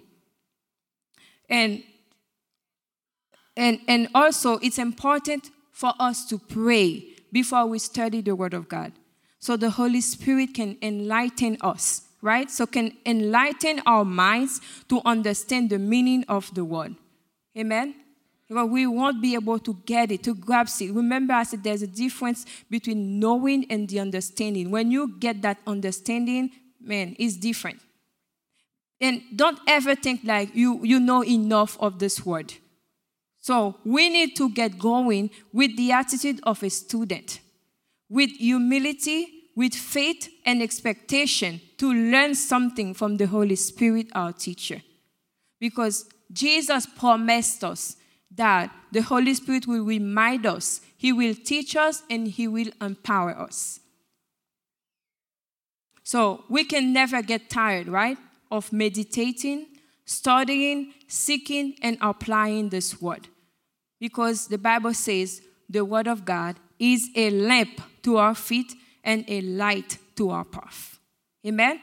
And, 1.49 1.81
and, 3.57 3.79
and 3.87 4.07
also, 4.13 4.59
it's 4.59 4.77
important 4.77 5.49
for 5.71 5.93
us 5.99 6.27
to 6.27 6.37
pray 6.37 7.03
before 7.31 7.65
we 7.65 7.79
study 7.79 8.21
the 8.21 8.35
Word 8.35 8.53
of 8.53 8.69
God. 8.69 8.91
So 9.39 9.57
the 9.57 9.71
Holy 9.71 10.01
Spirit 10.01 10.53
can 10.53 10.77
enlighten 10.83 11.57
us, 11.61 12.03
right? 12.21 12.51
So 12.51 12.67
can 12.67 12.95
enlighten 13.07 13.81
our 13.87 14.05
minds 14.05 14.61
to 14.89 15.01
understand 15.03 15.71
the 15.71 15.79
meaning 15.79 16.25
of 16.27 16.53
the 16.53 16.63
Word. 16.63 16.93
Amen? 17.57 17.95
Because 18.49 18.67
we 18.69 18.87
won't 18.87 19.21
be 19.21 19.35
able 19.35 19.59
to 19.59 19.75
get 19.85 20.11
it, 20.11 20.23
to 20.23 20.33
grasp 20.33 20.81
it. 20.81 20.91
Remember, 20.91 21.33
I 21.33 21.43
said 21.43 21.63
there's 21.63 21.83
a 21.83 21.87
difference 21.87 22.47
between 22.69 23.19
knowing 23.19 23.67
and 23.69 23.87
the 23.87 23.99
understanding. 23.99 24.71
When 24.71 24.89
you 24.89 25.19
get 25.19 25.43
that 25.43 25.59
understanding, 25.67 26.49
man, 26.81 27.15
it's 27.19 27.37
different. 27.37 27.79
And 28.99 29.21
don't 29.35 29.59
ever 29.67 29.93
think 29.93 30.21
like 30.23 30.55
you, 30.55 30.83
you 30.83 30.99
know 30.99 31.23
enough 31.23 31.77
of 31.79 31.99
this 31.99 32.25
word. 32.25 32.53
So 33.39 33.75
we 33.85 34.09
need 34.09 34.35
to 34.37 34.49
get 34.49 34.79
going 34.79 35.29
with 35.53 35.77
the 35.77 35.91
attitude 35.91 36.39
of 36.43 36.63
a 36.63 36.69
student, 36.69 37.39
with 38.09 38.31
humility, 38.31 39.27
with 39.55 39.75
faith 39.75 40.27
and 40.45 40.61
expectation 40.63 41.61
to 41.77 41.93
learn 41.93 42.33
something 42.33 42.93
from 42.93 43.17
the 43.17 43.27
Holy 43.27 43.55
Spirit, 43.55 44.07
our 44.13 44.33
teacher. 44.33 44.81
Because 45.59 46.05
Jesus 46.33 46.85
promised 46.85 47.63
us 47.63 47.95
that 48.35 48.71
the 48.91 49.01
Holy 49.01 49.33
Spirit 49.33 49.67
will 49.67 49.83
remind 49.83 50.45
us, 50.45 50.81
He 50.97 51.11
will 51.11 51.35
teach 51.35 51.75
us, 51.75 52.03
and 52.09 52.27
He 52.27 52.47
will 52.47 52.69
empower 52.81 53.31
us. 53.37 53.79
So 56.03 56.43
we 56.49 56.63
can 56.63 56.93
never 56.93 57.21
get 57.21 57.49
tired, 57.49 57.87
right, 57.87 58.17
of 58.51 58.73
meditating, 58.73 59.67
studying, 60.05 60.93
seeking, 61.07 61.75
and 61.81 61.97
applying 62.01 62.69
this 62.69 63.01
word. 63.01 63.27
Because 63.99 64.47
the 64.47 64.57
Bible 64.57 64.93
says 64.93 65.41
the 65.69 65.85
word 65.85 66.07
of 66.07 66.25
God 66.25 66.55
is 66.79 67.09
a 67.15 67.29
lamp 67.29 67.81
to 68.03 68.17
our 68.17 68.33
feet 68.33 68.73
and 69.03 69.23
a 69.27 69.41
light 69.41 69.97
to 70.15 70.31
our 70.31 70.45
path. 70.45 70.97
Amen? 71.45 71.79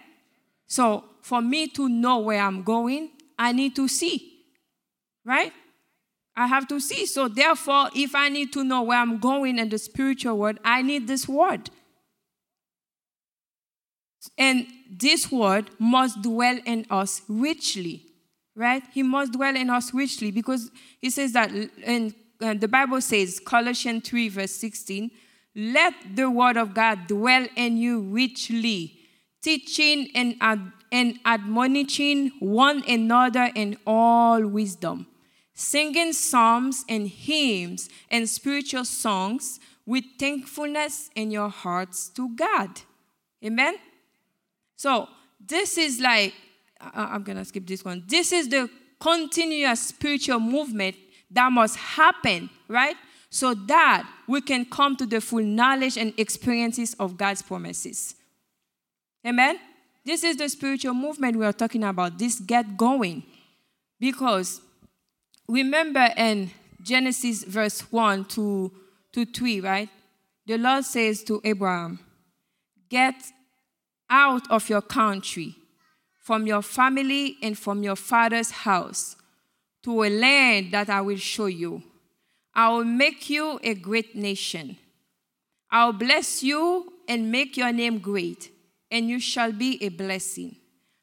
So 0.67 1.05
for 1.23 1.41
me 1.41 1.69
to 1.69 1.89
know 1.89 2.19
where 2.19 2.41
I'm 2.41 2.63
going, 2.63 3.11
I 3.39 3.53
need 3.53 3.77
to 3.77 3.87
see, 3.87 4.45
right? 5.25 5.53
I 6.37 6.47
have 6.47 6.69
to 6.69 6.79
see. 6.81 7.07
So, 7.07 7.29
therefore, 7.29 7.89
if 7.95 8.15
I 8.15 8.29
need 8.29 8.53
to 8.53 8.63
know 8.63 8.83
where 8.83 8.99
I'm 8.99 9.19
going 9.19 9.59
in 9.59 9.71
the 9.71 9.79
spiritual 9.79 10.37
world, 10.37 10.59
I 10.63 10.83
need 10.83 11.09
this 11.09 11.27
word. 11.27 11.71
And 14.37 14.67
this 14.91 15.33
word 15.33 15.71
must 15.79 16.21
dwell 16.21 16.59
in 16.67 16.85
us 16.91 17.23
richly, 17.29 18.05
right? 18.55 18.83
He 18.93 19.03
must 19.03 19.33
dwell 19.33 19.57
in 19.57 19.71
us 19.71 19.95
richly 19.95 20.31
because 20.31 20.71
he 21.01 21.11
says 21.11 21.33
that, 21.33 21.51
and 21.85 22.15
uh, 22.43 22.55
the 22.55 22.69
Bible 22.69 23.01
says, 23.01 23.41
Colossians 23.41 24.07
3, 24.09 24.29
verse 24.29 24.53
16, 24.53 25.11
let 25.55 25.95
the 26.15 26.29
word 26.29 26.59
of 26.59 26.75
God 26.75 27.07
dwell 27.07 27.47
in 27.57 27.79
you 27.79 28.01
richly, 28.01 28.99
teaching 29.43 30.11
and, 30.15 30.37
ad- 30.41 30.73
and 30.93 31.19
admonishing 31.25 32.33
one 32.41 32.83
another 32.87 33.51
in 33.55 33.79
all 33.87 34.47
wisdom 34.47 35.07
singing 35.57 36.13
psalms 36.13 36.85
and 36.87 37.09
hymns 37.09 37.89
and 38.11 38.29
spiritual 38.29 38.85
songs 38.85 39.59
with 39.87 40.05
thankfulness 40.19 41.09
in 41.17 41.31
your 41.31 41.49
hearts 41.49 42.11
to 42.11 42.29
God. 42.37 42.69
Amen? 43.43 43.77
So, 44.77 45.09
this 45.45 45.79
is 45.79 45.99
like, 45.99 46.35
I'm 46.81 47.23
going 47.23 47.39
to 47.39 47.45
skip 47.45 47.67
this 47.67 47.85
one. 47.85 48.05
This 48.07 48.33
is 48.33 48.51
the 48.51 48.69
continuous 49.01 49.81
spiritual 49.81 50.41
movement 50.41 50.95
that 51.31 51.51
must 51.51 51.77
happen, 51.77 52.51
right? 52.69 52.97
So 53.31 53.55
that 53.55 54.09
we 54.29 54.43
can 54.43 54.67
come 54.67 54.95
to 54.97 55.07
the 55.07 55.23
full 55.23 55.43
knowledge 55.43 55.97
and 55.97 56.13
experiences 56.19 56.95
of 57.01 57.17
God's 57.17 57.41
promises. 57.41 58.15
Amen? 59.27 59.59
This 60.05 60.23
is 60.23 60.37
the 60.37 60.49
spiritual 60.51 60.95
movement 60.95 61.37
we 61.37 61.47
are 61.47 61.53
talking 61.53 61.83
about. 61.83 62.19
This 62.19 62.39
get 62.41 62.77
going. 62.77 63.23
Because 63.99 64.61
remember 65.49 66.09
in 66.17 66.51
Genesis 66.83 67.45
verse 67.45 67.81
1 67.93 68.27
to, 68.27 68.73
to 69.13 69.25
3, 69.25 69.61
right? 69.61 69.89
The 70.47 70.59
Lord 70.59 70.85
says 70.85 71.25
to 71.25 71.41
Abraham, 71.45 71.99
Get 72.89 73.15
out 74.09 74.49
of 74.51 74.69
your 74.69 74.83
country, 74.83 75.57
from 76.21 76.47
your 76.47 76.63
family, 76.63 77.37
and 77.43 77.59
from 77.59 77.83
your 77.83 77.97
father's 77.97 78.51
house, 78.51 79.17
to 79.83 80.05
a 80.05 80.11
land 80.11 80.73
that 80.73 80.89
I 80.89 81.01
will 81.01 81.17
show 81.17 81.47
you. 81.47 81.83
I 82.55 82.71
will 82.71 82.85
make 82.85 83.29
you 83.29 83.59
a 83.63 83.75
great 83.75 84.15
nation. 84.15 84.77
I 85.71 85.87
will 85.87 85.93
bless 85.93 86.43
you 86.43 86.93
and 87.09 87.31
make 87.31 87.57
your 87.57 87.73
name 87.73 87.99
great, 87.99 88.51
and 88.91 89.09
you 89.09 89.21
shall 89.21 89.53
be 89.53 89.83
a 89.83 89.89
blessing. 89.89 90.57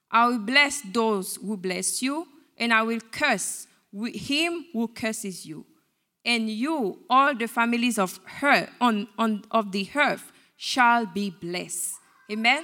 I 0.09 0.27
will 0.27 0.39
bless 0.39 0.81
those 0.81 1.35
who 1.35 1.57
bless 1.57 2.01
you, 2.01 2.27
and 2.57 2.73
I 2.73 2.83
will 2.83 2.99
curse 3.11 3.67
him 3.93 4.65
who 4.73 4.87
curses 4.87 5.45
you. 5.45 5.65
And 6.25 6.49
you, 6.49 6.99
all 7.09 7.35
the 7.35 7.47
families 7.47 7.99
of 7.99 8.19
her 8.25 8.69
on, 8.79 9.07
on 9.17 9.43
of 9.51 9.71
the 9.71 9.89
earth, 9.95 10.31
shall 10.55 11.05
be 11.05 11.29
blessed. 11.29 11.95
Amen. 12.31 12.63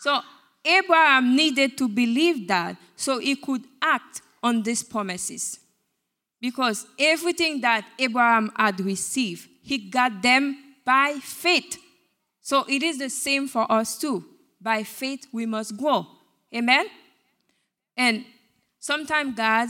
So 0.00 0.20
Abraham 0.64 1.36
needed 1.36 1.78
to 1.78 1.88
believe 1.88 2.48
that 2.48 2.76
so 2.96 3.18
he 3.18 3.36
could 3.36 3.62
act 3.80 4.22
on 4.42 4.62
these 4.62 4.82
promises. 4.82 5.60
Because 6.40 6.86
everything 6.98 7.60
that 7.60 7.86
Abraham 7.98 8.50
had 8.56 8.80
received, 8.80 9.48
he 9.62 9.78
got 9.78 10.22
them 10.22 10.56
by 10.84 11.18
faith. 11.22 11.78
So 12.40 12.64
it 12.68 12.82
is 12.82 12.98
the 12.98 13.10
same 13.10 13.48
for 13.48 13.70
us 13.70 13.98
too. 13.98 14.24
By 14.60 14.82
faith, 14.82 15.26
we 15.32 15.46
must 15.46 15.76
grow. 15.76 16.06
Amen? 16.54 16.86
And 17.96 18.24
sometimes 18.78 19.36
God 19.36 19.68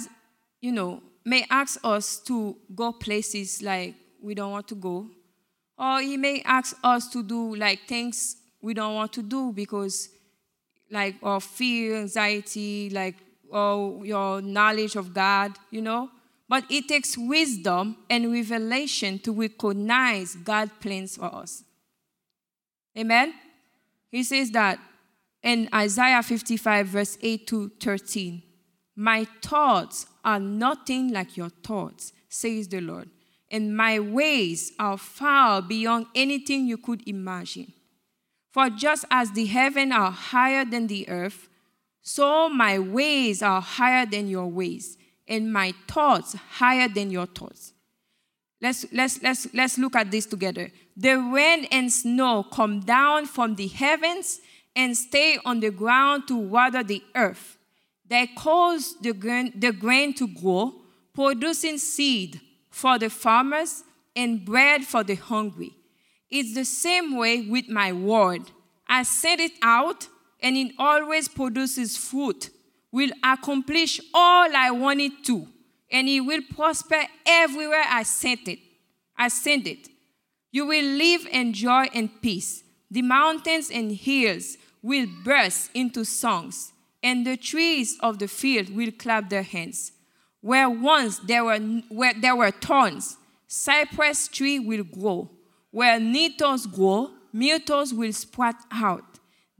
you 0.60 0.72
know, 0.72 1.02
may 1.24 1.44
ask 1.50 1.78
us 1.84 2.18
to 2.20 2.56
go 2.74 2.92
places 2.92 3.62
like 3.62 3.94
we 4.22 4.34
don't 4.34 4.52
want 4.52 4.68
to 4.68 4.74
go. 4.74 5.08
Or 5.78 6.00
he 6.00 6.16
may 6.16 6.42
ask 6.42 6.76
us 6.82 7.08
to 7.10 7.22
do 7.22 7.54
like 7.56 7.80
things 7.86 8.36
we 8.62 8.74
don't 8.74 8.94
want 8.94 9.12
to 9.14 9.22
do 9.22 9.52
because 9.52 10.08
like 10.90 11.16
of 11.22 11.44
fear, 11.44 11.96
anxiety, 11.96 12.90
like 12.90 13.16
or 13.50 14.04
your 14.04 14.40
knowledge 14.40 14.96
of 14.96 15.12
God, 15.12 15.52
you 15.70 15.82
know. 15.82 16.10
But 16.48 16.64
it 16.70 16.88
takes 16.88 17.18
wisdom 17.18 17.96
and 18.08 18.32
revelation 18.32 19.18
to 19.20 19.32
recognize 19.32 20.36
God's 20.36 20.72
plans 20.80 21.16
for 21.16 21.34
us. 21.34 21.64
Amen? 22.96 23.34
He 24.10 24.22
says 24.22 24.50
that 24.52 24.78
in 25.42 25.68
Isaiah 25.74 26.22
55, 26.22 26.86
verse 26.86 27.18
8 27.20 27.46
to 27.48 27.68
13 27.80 28.42
My 28.94 29.26
thoughts 29.42 30.06
are 30.26 30.40
nothing 30.40 31.12
like 31.12 31.36
your 31.36 31.48
thoughts, 31.48 32.12
says 32.28 32.66
the 32.68 32.80
Lord, 32.80 33.08
and 33.50 33.76
my 33.76 34.00
ways 34.00 34.72
are 34.78 34.98
far 34.98 35.62
beyond 35.62 36.06
anything 36.14 36.66
you 36.66 36.76
could 36.76 37.08
imagine. 37.08 37.72
For 38.50 38.68
just 38.68 39.04
as 39.10 39.30
the 39.30 39.46
heavens 39.46 39.92
are 39.92 40.10
higher 40.10 40.64
than 40.64 40.88
the 40.88 41.08
earth, 41.08 41.48
so 42.02 42.48
my 42.48 42.78
ways 42.78 43.42
are 43.42 43.60
higher 43.60 44.04
than 44.04 44.28
your 44.28 44.48
ways, 44.48 44.98
and 45.28 45.52
my 45.52 45.72
thoughts 45.86 46.34
higher 46.34 46.88
than 46.88 47.10
your 47.10 47.26
thoughts. 47.26 47.72
Let's, 48.60 48.86
let's, 48.92 49.22
let's, 49.22 49.54
let's 49.54 49.78
look 49.78 49.94
at 49.94 50.10
this 50.10 50.26
together. 50.26 50.70
The 50.96 51.18
rain 51.18 51.66
and 51.70 51.92
snow 51.92 52.42
come 52.42 52.80
down 52.80 53.26
from 53.26 53.54
the 53.54 53.68
heavens 53.68 54.40
and 54.74 54.96
stay 54.96 55.38
on 55.44 55.60
the 55.60 55.70
ground 55.70 56.26
to 56.28 56.36
water 56.36 56.82
the 56.82 57.02
earth. 57.14 57.55
They 58.08 58.28
cause 58.28 58.96
the 59.00 59.12
grain, 59.12 59.52
the 59.56 59.72
grain 59.72 60.14
to 60.14 60.28
grow, 60.28 60.74
producing 61.14 61.78
seed 61.78 62.40
for 62.70 62.98
the 62.98 63.10
farmers 63.10 63.82
and 64.14 64.44
bread 64.44 64.84
for 64.84 65.02
the 65.02 65.14
hungry. 65.14 65.74
It's 66.30 66.54
the 66.54 66.64
same 66.64 67.16
way 67.16 67.42
with 67.42 67.68
my 67.68 67.92
word. 67.92 68.42
I 68.88 69.02
send 69.02 69.40
it 69.40 69.52
out, 69.62 70.08
and 70.40 70.56
it 70.56 70.72
always 70.78 71.28
produces 71.28 71.96
fruit, 71.96 72.50
will 72.92 73.10
accomplish 73.24 74.00
all 74.14 74.48
I 74.54 74.70
want 74.70 75.00
it 75.00 75.24
to, 75.24 75.48
and 75.90 76.08
it 76.08 76.20
will 76.20 76.42
prosper 76.54 77.02
everywhere 77.24 77.84
I 77.88 78.02
send 78.04 78.46
it. 78.48 78.58
I 79.16 79.28
send 79.28 79.66
it. 79.66 79.88
You 80.52 80.66
will 80.66 80.84
live 80.84 81.26
in 81.30 81.52
joy 81.52 81.88
and 81.94 82.10
peace. 82.22 82.62
The 82.90 83.02
mountains 83.02 83.70
and 83.70 83.90
hills 83.90 84.56
will 84.82 85.06
burst 85.24 85.70
into 85.74 86.04
songs, 86.04 86.72
and 87.02 87.26
the 87.26 87.36
trees 87.36 87.96
of 88.00 88.18
the 88.18 88.28
field 88.28 88.74
will 88.74 88.92
clap 88.92 89.30
their 89.30 89.42
hands. 89.42 89.92
Where 90.40 90.68
once 90.68 91.18
there 91.18 91.44
were, 91.44 91.58
where 91.88 92.14
there 92.14 92.36
were 92.36 92.50
thorns, 92.50 93.16
cypress 93.46 94.28
tree 94.28 94.58
will 94.58 94.84
grow. 94.84 95.30
Where 95.70 95.98
nettles 96.00 96.66
grow, 96.66 97.10
myrtles 97.32 97.92
will 97.92 98.12
sprout 98.12 98.56
out. 98.70 99.04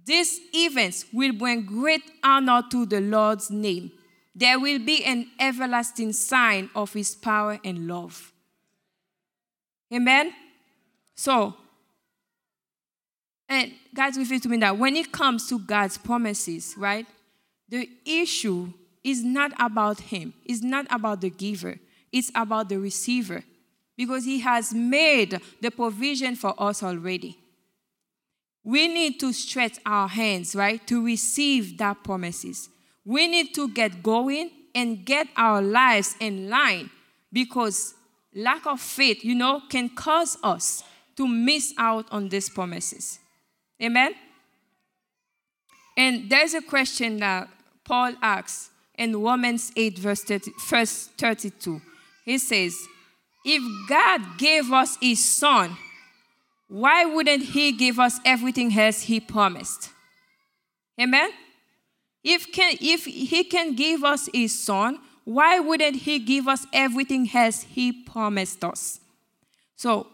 These 0.04 0.40
events 0.54 1.04
will 1.12 1.32
bring 1.32 1.66
great 1.66 2.02
honor 2.22 2.62
to 2.70 2.86
the 2.86 3.00
Lord's 3.00 3.50
name. 3.50 3.90
There 4.34 4.60
will 4.60 4.78
be 4.78 5.04
an 5.04 5.28
everlasting 5.40 6.12
sign 6.12 6.70
of 6.74 6.92
his 6.92 7.14
power 7.14 7.58
and 7.64 7.88
love. 7.88 8.32
Amen? 9.92 10.32
So, 11.14 11.54
and 13.48 13.72
God's 13.94 14.18
revealed 14.18 14.42
to 14.42 14.48
me 14.48 14.58
that 14.58 14.76
when 14.76 14.96
it 14.96 15.10
comes 15.10 15.48
to 15.48 15.58
God's 15.58 15.98
promises, 15.98 16.74
right, 16.76 17.06
the 17.68 17.88
issue 18.04 18.72
is 19.02 19.22
not 19.22 19.52
about 19.58 20.00
Him, 20.00 20.34
it's 20.44 20.62
not 20.62 20.86
about 20.90 21.20
the 21.20 21.30
giver, 21.30 21.78
it's 22.12 22.30
about 22.34 22.68
the 22.68 22.78
receiver. 22.78 23.44
Because 23.96 24.24
He 24.24 24.40
has 24.40 24.74
made 24.74 25.40
the 25.60 25.70
provision 25.70 26.36
for 26.36 26.54
us 26.58 26.82
already. 26.82 27.38
We 28.62 28.88
need 28.88 29.18
to 29.20 29.32
stretch 29.32 29.78
our 29.86 30.08
hands, 30.08 30.54
right, 30.54 30.84
to 30.88 31.02
receive 31.02 31.78
that 31.78 32.02
promises. 32.04 32.68
We 33.04 33.28
need 33.28 33.54
to 33.54 33.68
get 33.68 34.02
going 34.02 34.50
and 34.74 35.06
get 35.06 35.28
our 35.36 35.62
lives 35.62 36.16
in 36.20 36.50
line 36.50 36.90
because 37.32 37.94
lack 38.34 38.66
of 38.66 38.80
faith, 38.80 39.24
you 39.24 39.34
know, 39.34 39.62
can 39.70 39.88
cause 39.88 40.36
us 40.42 40.82
to 41.16 41.26
miss 41.26 41.72
out 41.78 42.06
on 42.10 42.28
these 42.28 42.50
promises. 42.50 43.18
Amen? 43.82 44.14
And 45.96 46.28
there's 46.28 46.52
a 46.52 46.60
question 46.60 47.18
that 47.20 47.48
Paul 47.86 48.14
asks 48.20 48.70
in 48.98 49.16
Romans 49.22 49.72
8, 49.76 49.98
verse, 49.98 50.22
30, 50.24 50.50
verse 50.68 51.08
32. 51.16 51.80
He 52.24 52.36
says, 52.38 52.76
If 53.44 53.62
God 53.88 54.38
gave 54.38 54.72
us 54.72 54.98
his 55.00 55.24
son, 55.24 55.76
why 56.68 57.04
wouldn't 57.04 57.44
he 57.44 57.70
give 57.70 58.00
us 58.00 58.18
everything 58.24 58.76
else 58.76 59.02
he 59.02 59.20
promised? 59.20 59.90
Amen? 61.00 61.30
If, 62.24 62.50
can, 62.52 62.74
if 62.80 63.04
he 63.04 63.44
can 63.44 63.76
give 63.76 64.02
us 64.02 64.28
his 64.34 64.58
son, 64.58 64.98
why 65.24 65.60
wouldn't 65.60 65.96
he 65.96 66.18
give 66.18 66.48
us 66.48 66.66
everything 66.72 67.30
else 67.32 67.62
he 67.62 67.92
promised 67.92 68.64
us? 68.64 68.98
So 69.76 70.08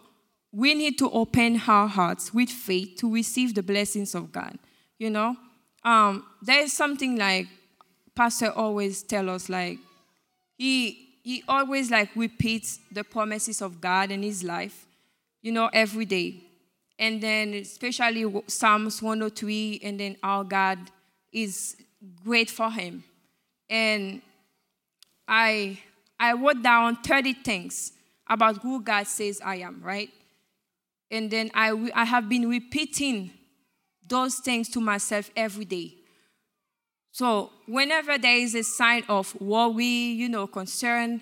we 0.51 0.75
need 0.75 0.99
to 0.99 1.09
open 1.09 1.59
our 1.67 1.87
hearts 1.87 2.33
with 2.33 2.49
faith 2.49 2.97
to 2.97 3.11
receive 3.11 3.55
the 3.55 3.63
blessings 3.63 4.13
of 4.13 4.31
God. 4.31 4.59
You 4.99 5.09
know, 5.09 5.37
um, 5.83 6.23
there 6.43 6.61
is 6.61 6.71
something 6.73 7.15
like 7.15 7.47
Pastor 8.15 8.51
always 8.51 9.01
tell 9.03 9.29
us 9.29 9.49
like 9.49 9.79
he 10.57 11.19
he 11.23 11.43
always 11.47 11.89
like 11.89 12.09
repeats 12.15 12.79
the 12.91 13.03
promises 13.03 13.61
of 13.61 13.79
God 13.79 14.11
in 14.11 14.23
his 14.23 14.43
life, 14.43 14.85
you 15.41 15.51
know, 15.51 15.69
every 15.73 16.05
day. 16.05 16.43
And 16.99 17.21
then 17.21 17.53
especially 17.53 18.25
Psalms 18.47 19.01
103, 19.01 19.79
and 19.83 19.99
then 19.99 20.17
our 20.21 20.43
God 20.43 20.77
is 21.31 21.77
great 22.23 22.49
for 22.49 22.69
him. 22.69 23.03
And 23.69 24.21
I 25.27 25.79
I 26.19 26.33
wrote 26.33 26.61
down 26.61 26.97
30 26.97 27.33
things 27.33 27.93
about 28.27 28.57
who 28.61 28.81
God 28.81 29.07
says 29.07 29.41
I 29.43 29.57
am, 29.57 29.81
right? 29.83 30.09
And 31.11 31.29
then 31.29 31.51
I, 31.53 31.91
I 31.93 32.05
have 32.05 32.27
been 32.27 32.49
repeating 32.49 33.31
those 34.07 34.35
things 34.35 34.69
to 34.69 34.79
myself 34.79 35.29
every 35.35 35.65
day. 35.65 35.95
So 37.13 37.51
whenever 37.67 38.17
there 38.17 38.37
is 38.37 38.55
a 38.55 38.63
sign 38.63 39.03
of 39.07 39.39
worry, 39.39 39.85
you 39.85 40.27
know, 40.27 40.47
concern 40.47 41.21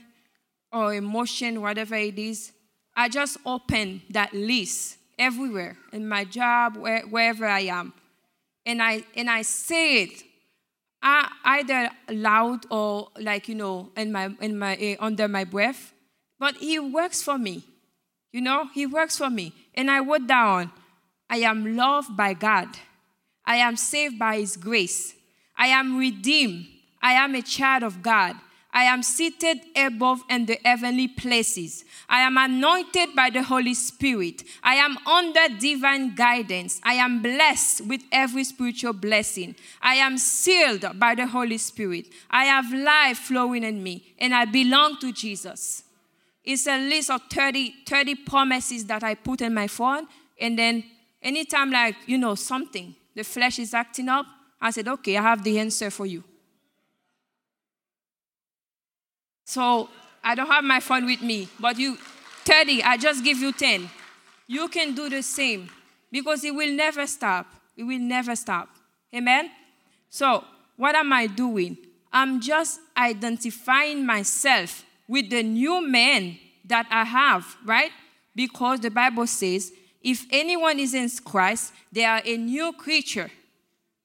or 0.71 0.93
emotion, 0.93 1.61
whatever 1.61 1.95
it 1.95 2.17
is, 2.17 2.53
I 2.95 3.09
just 3.09 3.37
open 3.45 4.01
that 4.09 4.33
list 4.33 4.97
everywhere 5.19 5.75
in 5.91 6.07
my 6.07 6.23
job, 6.23 6.77
where, 6.77 7.01
wherever 7.01 7.45
I 7.45 7.61
am, 7.61 7.93
and 8.65 8.81
I 8.81 9.03
and 9.17 9.29
I 9.29 9.41
say 9.41 10.03
it, 10.03 10.23
I, 11.01 11.29
either 11.43 11.89
loud 12.09 12.65
or 12.69 13.09
like 13.19 13.49
you 13.49 13.55
know 13.55 13.91
in 13.97 14.13
my 14.13 14.33
in 14.39 14.57
my 14.57 14.77
uh, 14.77 15.03
under 15.03 15.27
my 15.27 15.43
breath, 15.43 15.93
but 16.39 16.55
it 16.61 16.79
works 16.79 17.21
for 17.21 17.37
me. 17.37 17.63
You 18.31 18.39
know, 18.39 18.69
He 18.73 18.85
works 18.85 19.17
for 19.17 19.29
me. 19.29 19.53
And 19.75 19.91
I 19.91 19.99
wrote 19.99 20.27
down, 20.27 20.71
I 21.29 21.37
am 21.39 21.75
loved 21.75 22.15
by 22.15 22.33
God. 22.33 22.69
I 23.45 23.57
am 23.57 23.75
saved 23.75 24.17
by 24.17 24.37
His 24.37 24.55
grace. 24.55 25.15
I 25.61 25.67
am 25.67 25.95
redeemed. 25.95 26.65
I 27.03 27.13
am 27.13 27.35
a 27.35 27.43
child 27.43 27.83
of 27.83 28.01
God. 28.01 28.35
I 28.73 28.85
am 28.85 29.03
seated 29.03 29.59
above 29.75 30.23
in 30.27 30.47
the 30.47 30.57
heavenly 30.65 31.07
places. 31.07 31.85
I 32.09 32.21
am 32.21 32.35
anointed 32.35 33.09
by 33.15 33.29
the 33.29 33.43
Holy 33.43 33.75
Spirit. 33.75 34.43
I 34.63 34.75
am 34.75 34.97
under 35.05 35.59
divine 35.59 36.15
guidance. 36.15 36.81
I 36.81 36.93
am 36.93 37.21
blessed 37.21 37.81
with 37.81 38.01
every 38.11 38.43
spiritual 38.43 38.93
blessing. 38.93 39.53
I 39.83 39.95
am 39.95 40.17
sealed 40.17 40.97
by 40.97 41.13
the 41.13 41.27
Holy 41.27 41.59
Spirit. 41.59 42.07
I 42.31 42.45
have 42.45 42.73
life 42.73 43.19
flowing 43.19 43.63
in 43.63 43.83
me, 43.83 44.15
and 44.17 44.33
I 44.33 44.45
belong 44.45 44.97
to 45.01 45.11
Jesus. 45.11 45.83
It's 46.43 46.65
a 46.65 46.89
list 46.89 47.11
of 47.11 47.21
30, 47.29 47.85
30 47.85 48.15
promises 48.15 48.85
that 48.87 49.03
I 49.03 49.13
put 49.13 49.41
in 49.41 49.53
my 49.53 49.67
phone. 49.67 50.07
And 50.39 50.57
then 50.57 50.85
anytime, 51.21 51.69
like, 51.69 51.97
you 52.07 52.17
know, 52.17 52.33
something, 52.33 52.95
the 53.15 53.23
flesh 53.23 53.59
is 53.59 53.75
acting 53.75 54.09
up, 54.09 54.25
I 54.61 54.71
said, 54.71 54.87
okay, 54.87 55.17
I 55.17 55.21
have 55.21 55.43
the 55.43 55.59
answer 55.59 55.89
for 55.89 56.05
you. 56.05 56.23
So 59.45 59.89
I 60.23 60.35
don't 60.35 60.47
have 60.47 60.63
my 60.63 60.79
phone 60.79 61.05
with 61.05 61.21
me, 61.21 61.49
but 61.59 61.77
you, 61.77 61.97
30, 62.45 62.83
I 62.83 62.97
just 62.97 63.23
give 63.23 63.39
you 63.39 63.51
10. 63.51 63.89
You 64.47 64.67
can 64.67 64.93
do 64.93 65.09
the 65.09 65.23
same 65.23 65.69
because 66.11 66.43
it 66.43 66.53
will 66.53 66.71
never 66.71 67.07
stop. 67.07 67.47
It 67.75 67.83
will 67.83 67.99
never 67.99 68.35
stop. 68.35 68.69
Amen? 69.13 69.49
So, 70.09 70.43
what 70.77 70.95
am 70.95 71.11
I 71.11 71.27
doing? 71.27 71.77
I'm 72.13 72.41
just 72.41 72.79
identifying 72.95 74.05
myself 74.05 74.85
with 75.07 75.29
the 75.29 75.43
new 75.43 75.85
man 75.85 76.37
that 76.65 76.87
I 76.89 77.03
have, 77.05 77.57
right? 77.65 77.91
Because 78.35 78.79
the 78.79 78.91
Bible 78.91 79.27
says, 79.27 79.71
if 80.01 80.25
anyone 80.31 80.79
is 80.79 80.93
in 80.93 81.09
Christ, 81.23 81.73
they 81.91 82.05
are 82.05 82.21
a 82.23 82.37
new 82.37 82.73
creature. 82.73 83.29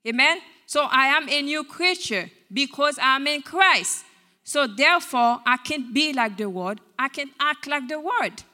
Amen? 0.06 0.38
So 0.66 0.86
I 0.90 1.06
am 1.06 1.28
a 1.28 1.42
new 1.42 1.64
creature 1.64 2.30
because 2.52 2.98
I'm 3.00 3.26
in 3.26 3.42
Christ. 3.42 4.04
So 4.44 4.66
therefore, 4.66 5.40
I 5.44 5.56
can't 5.56 5.92
be 5.92 6.12
like 6.12 6.36
the 6.36 6.48
world, 6.48 6.80
I 6.98 7.08
can 7.08 7.30
act 7.40 7.66
like 7.66 7.88
the 7.88 7.98
world. 7.98 8.44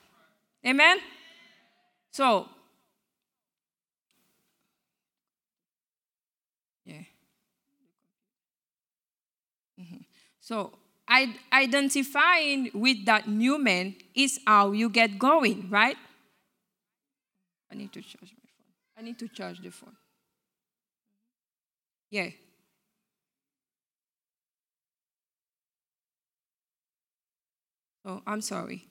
Amen? 0.67 0.99
So, 2.13 2.49
yeah. 6.85 7.03
Mm-hmm. 9.81 9.97
So, 10.41 10.73
identifying 11.53 12.71
with 12.73 13.05
that 13.07 13.29
new 13.29 13.59
man 13.59 13.97
is 14.15 14.41
how 14.47 14.73
you 14.73 14.89
get 14.89 15.19
going, 15.19 15.69
right? 15.69 15.97
I 17.71 17.75
need 17.75 17.93
to 17.93 18.01
charge 18.01 18.33
my 18.33 18.49
phone. 18.57 18.99
I 18.99 19.03
need 19.03 19.19
to 19.19 19.29
charge 19.29 19.61
the 19.61 19.71
phone. 19.71 19.97
Yeah. 22.13 22.29
Oh, 28.05 28.21
I'm 28.27 28.43
sorry. 28.43 28.87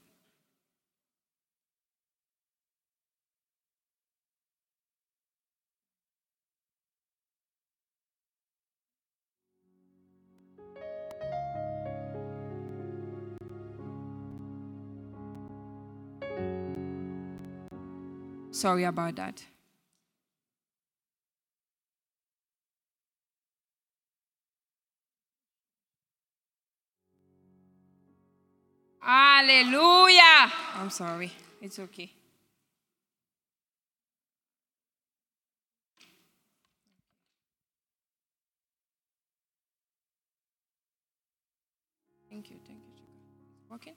Sorry 18.49 18.83
about 18.83 19.15
that. 19.17 19.43
Hallelujah. 29.01 30.51
I'm 30.75 30.89
sorry. 30.89 31.31
It's 31.59 31.79
okay. 31.79 32.11
Thank 42.29 42.49
you. 42.49 42.57
Thank 42.65 42.79
you. 42.79 43.03
Working? 43.69 43.95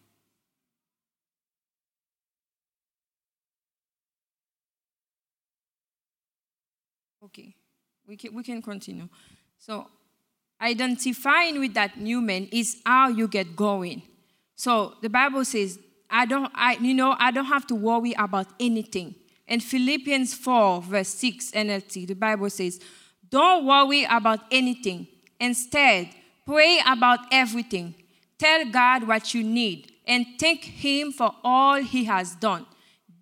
Okay, 7.24 7.54
we 8.06 8.16
can, 8.16 8.34
we 8.34 8.42
can 8.42 8.60
continue. 8.60 9.08
So, 9.58 9.86
identifying 10.60 11.58
with 11.58 11.72
that 11.74 11.98
new 11.98 12.20
man 12.20 12.48
is 12.52 12.82
how 12.84 13.08
you 13.08 13.28
get 13.28 13.56
going. 13.56 14.02
So 14.56 14.94
the 15.02 15.10
Bible 15.10 15.44
says, 15.44 15.78
I 16.10 16.26
don't, 16.26 16.50
I, 16.54 16.76
you 16.76 16.94
know, 16.94 17.16
I 17.18 17.30
don't 17.30 17.46
have 17.46 17.66
to 17.68 17.74
worry 17.74 18.14
about 18.16 18.46
anything. 18.60 19.14
In 19.46 19.60
Philippians 19.60 20.34
4, 20.34 20.82
verse 20.82 21.08
6 21.08 21.50
NLT, 21.50 22.06
the 22.06 22.14
Bible 22.14 22.48
says, 22.50 22.80
Don't 23.28 23.66
worry 23.66 24.04
about 24.04 24.40
anything. 24.50 25.06
Instead, 25.40 26.10
pray 26.46 26.80
about 26.86 27.20
everything. 27.32 27.94
Tell 28.38 28.64
God 28.66 29.06
what 29.06 29.34
you 29.34 29.42
need 29.42 29.92
and 30.06 30.26
thank 30.38 30.64
Him 30.64 31.12
for 31.12 31.34
all 31.42 31.82
He 31.82 32.04
has 32.04 32.34
done. 32.34 32.66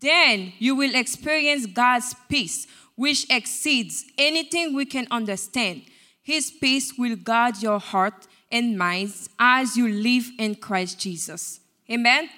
Then 0.01 0.53
you 0.59 0.74
will 0.74 0.95
experience 0.95 1.66
God's 1.66 2.14
peace, 2.28 2.66
which 2.97 3.26
exceeds 3.30 4.05
anything 4.18 4.74
we 4.74 4.85
can 4.85 5.07
understand. 5.11 5.83
His 6.22 6.51
peace 6.51 6.93
will 6.99 7.16
guard 7.16 7.62
your 7.62 7.78
heart 7.78 8.26
and 8.53 8.78
minds 8.78 9.28
as 9.38 9.76
you 9.76 9.88
live 9.88 10.30
in 10.38 10.55
Christ 10.55 11.00
Jesus. 11.00 11.61
Amen? 11.90 12.28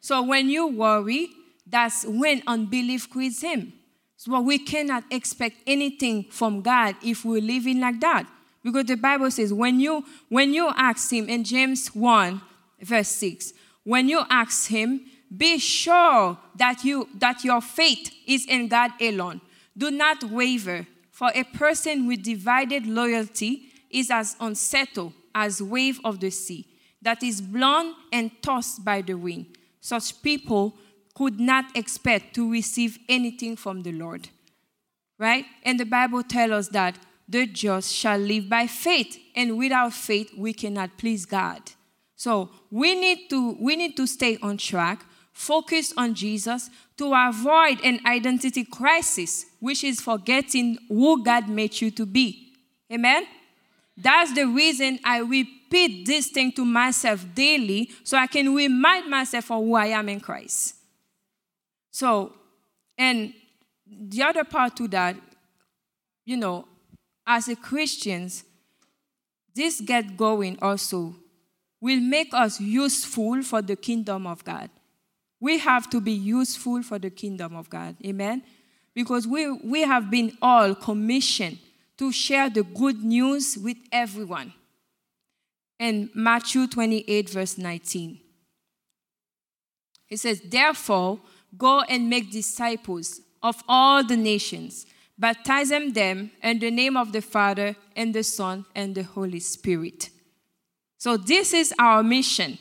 So 0.00 0.22
when 0.22 0.50
you 0.50 0.66
worry, 0.66 1.30
that's 1.66 2.04
when 2.04 2.42
unbelief 2.46 3.08
creates 3.08 3.40
him. 3.40 3.72
So 4.16 4.38
we 4.40 4.58
cannot 4.58 5.04
expect 5.10 5.56
anything 5.66 6.24
from 6.24 6.60
God 6.60 6.96
if 7.02 7.24
we're 7.24 7.40
living 7.40 7.80
like 7.80 8.00
that. 8.00 8.26
Because 8.62 8.84
the 8.84 8.96
Bible 8.96 9.30
says 9.30 9.52
when 9.52 9.80
you 9.80 10.04
when 10.28 10.52
you 10.52 10.68
ask 10.76 11.10
him 11.10 11.28
in 11.28 11.44
James 11.44 11.94
1, 11.94 12.42
verse 12.82 13.08
6, 13.08 13.54
when 13.84 14.08
you 14.08 14.22
ask 14.28 14.68
him, 14.68 15.00
be 15.34 15.58
sure 15.58 16.36
that 16.56 16.84
you 16.84 17.08
that 17.14 17.44
your 17.44 17.62
faith 17.62 18.12
is 18.26 18.44
in 18.46 18.68
God 18.68 18.90
alone. 19.00 19.40
Do 19.78 19.90
not 19.90 20.24
waver, 20.24 20.86
for 21.10 21.30
a 21.34 21.44
person 21.44 22.06
with 22.06 22.22
divided 22.22 22.86
loyalty 22.86 23.70
is 23.88 24.10
as 24.10 24.36
unsettled 24.40 25.14
as 25.34 25.62
wave 25.62 26.00
of 26.04 26.20
the 26.20 26.30
sea 26.30 26.66
that 27.02 27.22
is 27.22 27.40
blown 27.40 27.94
and 28.12 28.30
tossed 28.42 28.84
by 28.84 29.02
the 29.02 29.14
wind. 29.14 29.46
Such 29.80 30.22
people 30.22 30.76
could 31.14 31.40
not 31.40 31.76
expect 31.76 32.34
to 32.34 32.50
receive 32.50 32.98
anything 33.08 33.56
from 33.56 33.82
the 33.82 33.92
Lord. 33.92 34.28
Right? 35.18 35.44
And 35.64 35.78
the 35.78 35.84
Bible 35.84 36.22
tells 36.22 36.52
us 36.52 36.68
that 36.68 36.98
the 37.28 37.46
just 37.46 37.92
shall 37.92 38.18
live 38.18 38.48
by 38.48 38.66
faith, 38.66 39.16
and 39.36 39.56
without 39.56 39.92
faith 39.92 40.32
we 40.36 40.52
cannot 40.52 40.98
please 40.98 41.24
God. 41.24 41.62
So 42.16 42.50
we 42.70 42.94
need 42.94 43.30
to 43.30 43.56
we 43.60 43.76
need 43.76 43.96
to 43.96 44.06
stay 44.06 44.36
on 44.42 44.56
track, 44.56 45.04
focus 45.32 45.94
on 45.96 46.14
Jesus 46.14 46.68
to 46.96 47.14
avoid 47.14 47.80
an 47.84 48.00
identity 48.04 48.64
crisis, 48.64 49.46
which 49.60 49.84
is 49.84 50.00
forgetting 50.00 50.78
who 50.88 51.22
God 51.22 51.48
made 51.48 51.80
you 51.80 51.90
to 51.92 52.04
be. 52.04 52.52
Amen. 52.92 53.26
That's 54.02 54.32
the 54.34 54.46
reason 54.46 54.98
I 55.04 55.18
repeat 55.18 56.06
this 56.06 56.28
thing 56.28 56.52
to 56.52 56.64
myself 56.64 57.24
daily 57.34 57.90
so 58.02 58.16
I 58.16 58.26
can 58.26 58.54
remind 58.54 59.10
myself 59.10 59.50
of 59.50 59.62
who 59.62 59.74
I 59.74 59.86
am 59.86 60.08
in 60.08 60.20
Christ. 60.20 60.76
So, 61.90 62.32
and 62.96 63.34
the 63.86 64.22
other 64.22 64.44
part 64.44 64.76
to 64.76 64.88
that, 64.88 65.16
you 66.24 66.36
know, 66.36 66.66
as 67.26 67.48
a 67.48 67.56
Christians, 67.56 68.44
this 69.54 69.80
get 69.80 70.16
going 70.16 70.58
also 70.62 71.14
will 71.80 72.00
make 72.00 72.32
us 72.32 72.60
useful 72.60 73.42
for 73.42 73.60
the 73.60 73.76
kingdom 73.76 74.26
of 74.26 74.44
God. 74.44 74.70
We 75.40 75.58
have 75.58 75.90
to 75.90 76.00
be 76.00 76.12
useful 76.12 76.82
for 76.82 76.98
the 76.98 77.10
kingdom 77.10 77.56
of 77.56 77.68
God. 77.68 77.96
Amen? 78.04 78.42
Because 78.94 79.26
we, 79.26 79.50
we 79.50 79.82
have 79.82 80.10
been 80.10 80.36
all 80.40 80.74
commissioned 80.74 81.58
to 82.00 82.10
share 82.10 82.48
the 82.48 82.62
good 82.62 83.04
news 83.04 83.58
with 83.58 83.76
everyone. 83.92 84.54
In 85.78 86.08
Matthew 86.14 86.66
28, 86.66 87.28
verse 87.28 87.58
19, 87.58 88.18
it 90.08 90.18
says, 90.18 90.40
Therefore, 90.40 91.20
go 91.58 91.82
and 91.82 92.08
make 92.08 92.32
disciples 92.32 93.20
of 93.42 93.62
all 93.68 94.02
the 94.02 94.16
nations, 94.16 94.86
baptizing 95.18 95.92
them 95.92 96.30
in 96.42 96.58
the 96.58 96.70
name 96.70 96.96
of 96.96 97.12
the 97.12 97.20
Father, 97.20 97.76
and 97.94 98.14
the 98.14 98.24
Son, 98.24 98.64
and 98.74 98.94
the 98.94 99.02
Holy 99.02 99.40
Spirit. 99.40 100.08
So, 100.96 101.18
this 101.18 101.52
is 101.52 101.74
our 101.78 102.02
mission. 102.02 102.56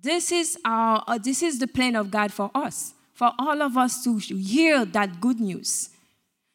This 0.00 0.30
is, 0.30 0.56
our, 0.64 1.02
uh, 1.08 1.18
this 1.18 1.42
is 1.42 1.58
the 1.58 1.66
plan 1.66 1.96
of 1.96 2.12
God 2.12 2.32
for 2.32 2.52
us, 2.54 2.94
for 3.14 3.32
all 3.36 3.62
of 3.62 3.76
us 3.76 4.04
to 4.04 4.16
hear 4.16 4.84
that 4.84 5.20
good 5.20 5.40
news. 5.40 5.90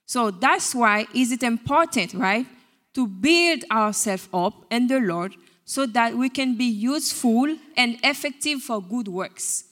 So 0.06 0.32
that's 0.32 0.76
why 0.76 1.08
is 1.14 1.32
it 1.32 1.44
important, 1.44 2.14
right, 2.14 2.46
to 2.94 3.08
build 3.08 3.64
ourselves 3.72 4.30
up 4.34 4.66
in 4.72 4.88
the 4.88 5.00
Lord 5.00 5.34
so 5.66 5.86
that 5.88 6.16
we 6.16 6.30
can 6.30 6.56
be 6.56 6.66
useful 6.66 7.58
and 7.76 7.98
effective 8.04 8.62
for 8.62 8.82
good 8.82 9.08
works. 9.08 9.66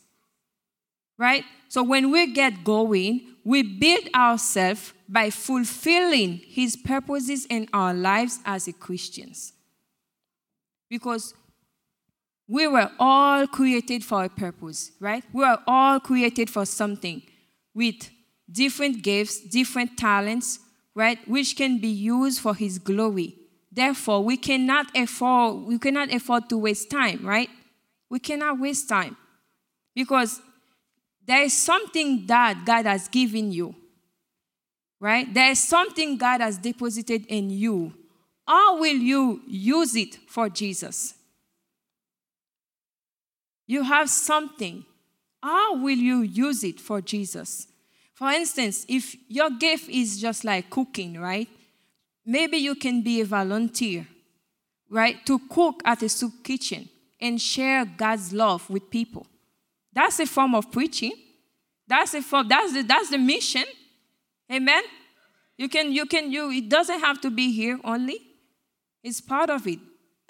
Right? 1.18 1.44
So 1.70 1.84
when 1.84 2.12
we 2.12 2.34
get 2.34 2.64
going, 2.64 3.22
we 3.46 3.62
build 3.62 4.10
ourselves 4.16 4.94
by 5.08 5.30
fulfilling 5.30 6.42
his 6.48 6.76
purposes 6.76 7.46
in 7.46 7.68
our 7.72 7.94
lives 7.94 8.40
as 8.46 8.68
Christians. 8.80 9.54
Because 10.90 11.34
we 12.48 12.68
were 12.68 12.92
all 13.00 13.48
created 13.48 14.04
for 14.04 14.24
a 14.24 14.30
purpose, 14.30 14.92
right? 15.00 15.24
We 15.32 15.44
are 15.44 15.62
all 15.68 16.00
created 16.00 16.50
for 16.50 16.66
something 16.66 17.22
with 17.74 18.10
different 18.54 19.02
gifts, 19.02 19.42
different 19.42 19.98
talents, 19.98 20.60
right, 20.96 21.20
which 21.28 21.58
can 21.58 21.80
be 21.80 21.90
used 21.90 22.40
for 22.40 22.56
his 22.56 22.80
glory. 22.80 23.36
Therefore, 23.72 24.24
we 24.24 24.38
cannot 24.38 24.96
afford 24.96 25.66
we 25.66 25.80
cannot 25.80 26.14
afford 26.14 26.48
to 26.50 26.58
waste 26.58 26.90
time, 26.92 27.26
right? 27.26 27.50
We 28.10 28.20
cannot 28.20 28.60
waste 28.60 28.88
time. 28.88 29.18
Because 29.96 30.40
there 31.26 31.42
is 31.42 31.54
something 31.54 32.28
that 32.28 32.64
God 32.66 32.86
has 32.86 33.08
given 33.08 33.52
you. 33.52 33.76
Right? 35.00 35.32
There 35.34 35.50
is 35.52 35.68
something 35.68 36.18
God 36.18 36.40
has 36.40 36.58
deposited 36.58 37.26
in 37.26 37.50
you. 37.50 37.94
How 38.48 38.80
will 38.80 38.96
you 38.96 39.42
use 39.48 39.96
it 39.96 40.16
for 40.28 40.48
Jesus? 40.48 41.16
You 43.68 43.84
have 43.84 44.10
something. 44.10 44.86
How 45.42 45.78
will 45.78 45.98
you 45.98 46.22
use 46.22 46.64
it 46.64 46.80
for 46.80 47.02
Jesus? 47.02 47.68
For 48.14 48.30
instance, 48.32 48.86
if 48.88 49.16
your 49.28 49.50
gift 49.50 49.90
is 49.90 50.22
just 50.22 50.44
like 50.44 50.70
cooking, 50.70 51.20
right? 51.20 51.50
Maybe 52.26 52.58
you 52.58 52.76
can 52.76 53.02
be 53.02 53.22
a 53.22 53.26
volunteer, 53.26 54.08
right? 54.90 55.26
To 55.26 55.40
cook 55.50 55.82
at 55.84 56.02
a 56.04 56.10
soup 56.10 56.44
kitchen 56.44 56.90
and 57.20 57.42
share 57.42 57.86
God's 57.86 58.32
love 58.32 58.70
with 58.70 58.90
people. 58.90 59.26
That's 59.92 60.20
a 60.20 60.26
form 60.26 60.56
of 60.56 60.72
preaching. 60.72 61.14
That's 61.88 62.14
a 62.14 62.22
form, 62.22 62.48
that's 62.48 62.74
the 62.74 62.84
that's 62.84 63.10
the 63.10 63.18
mission. 63.18 63.66
Amen. 64.52 64.84
You 65.58 65.70
can 65.70 65.92
you 65.92 66.06
can 66.06 66.32
you 66.32 66.50
it 66.52 66.70
doesn't 66.70 67.00
have 67.00 67.20
to 67.22 67.30
be 67.30 67.52
here 67.52 67.80
only. 67.84 68.20
It's 69.04 69.22
part 69.22 69.50
of 69.50 69.68
it. 69.68 69.80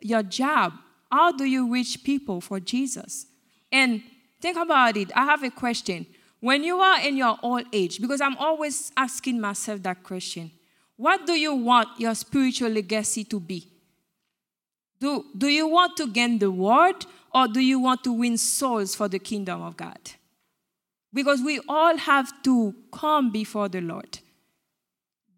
Your 0.01 0.23
job. 0.23 0.73
how 1.11 1.31
do 1.31 1.45
you 1.45 1.71
reach 1.71 2.03
people 2.03 2.41
for 2.41 2.59
Jesus? 2.59 3.27
And 3.71 4.01
think 4.41 4.57
about 4.57 4.97
it. 4.97 5.11
I 5.15 5.25
have 5.25 5.43
a 5.43 5.51
question. 5.51 6.07
When 6.43 6.65
you 6.65 6.79
are 6.79 6.99
in 6.99 7.15
your 7.15 7.37
old 7.41 7.67
age, 7.71 8.01
because 8.01 8.19
I'm 8.19 8.35
always 8.35 8.91
asking 8.97 9.39
myself 9.39 9.81
that 9.83 10.03
question, 10.03 10.51
what 10.97 11.25
do 11.25 11.39
you 11.39 11.53
want 11.53 11.97
your 11.97 12.13
spiritual 12.15 12.67
legacy 12.67 13.23
to 13.23 13.39
be? 13.39 13.71
Do, 14.99 15.23
do 15.37 15.47
you 15.47 15.69
want 15.69 15.95
to 15.95 16.05
gain 16.05 16.39
the 16.39 16.51
world 16.51 17.05
or 17.33 17.47
do 17.47 17.61
you 17.61 17.79
want 17.79 18.03
to 18.03 18.11
win 18.11 18.37
souls 18.37 18.93
for 18.93 19.07
the 19.07 19.19
kingdom 19.19 19.61
of 19.61 19.77
God? 19.77 19.97
Because 21.13 21.41
we 21.41 21.61
all 21.69 21.95
have 21.95 22.43
to 22.43 22.75
come 22.91 23.31
before 23.31 23.69
the 23.69 23.79
Lord. 23.79 24.19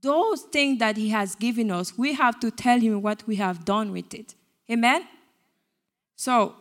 Those 0.02 0.42
things 0.42 0.80
that 0.80 0.98
He 0.98 1.10
has 1.10 1.36
given 1.36 1.70
us, 1.70 1.96
we 1.96 2.16
have 2.16 2.40
to 2.40 2.50
tell 2.50 2.80
Him 2.80 3.04
what 3.04 3.28
we 3.28 3.36
have 3.36 3.64
done 3.64 3.92
with 3.92 4.12
it. 4.16 4.34
Amen? 4.72 5.08
So, 6.16 6.56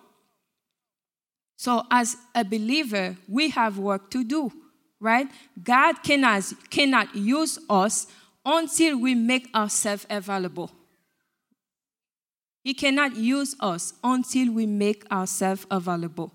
so 1.65 1.83
as 1.91 2.19
a 2.35 2.45
believer, 2.45 3.17
we 3.27 3.49
have 3.49 3.79
work 3.79 4.11
to 4.11 4.23
do, 4.23 4.53
right? 5.01 5.27
God 5.62 6.03
cannot, 6.03 6.43
cannot 6.69 7.17
use 7.17 7.59
us 7.71 8.07
until 8.45 8.99
we 8.99 9.15
make 9.15 9.49
ourselves 9.55 10.05
available. 10.11 10.71
He 12.62 12.75
cannot 12.75 13.17
use 13.17 13.57
us 13.61 13.95
until 14.05 14.53
we 14.53 14.67
make 14.67 15.11
ourselves 15.11 15.67
available. 15.71 16.33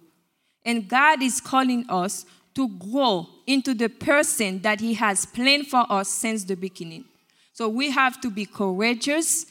And 0.66 0.90
God 0.90 1.22
is 1.22 1.40
calling 1.40 1.86
us 1.90 2.26
to 2.56 2.68
grow 2.68 3.30
into 3.46 3.76
the 3.76 3.88
person 3.88 4.64
that 4.64 4.80
He 4.80 4.96
has 4.96 5.28
planned 5.28 5.68
for 5.68 5.86
us 5.92 6.10
since 6.10 6.44
the 6.44 6.56
beginning. 6.56 7.06
So 7.54 7.70
we 7.70 7.92
have 7.92 8.20
to 8.22 8.32
be 8.32 8.48
courageous. 8.48 9.46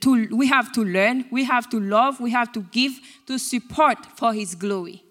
To, 0.00 0.36
we 0.36 0.46
have 0.46 0.72
to 0.72 0.84
learn, 0.84 1.26
we 1.30 1.44
have 1.44 1.68
to 1.70 1.80
love, 1.80 2.20
we 2.20 2.30
have 2.30 2.52
to 2.52 2.60
give 2.72 2.98
to 3.26 3.38
support 3.38 3.98
for 4.16 4.32
His 4.32 4.54
glory. 4.54 5.02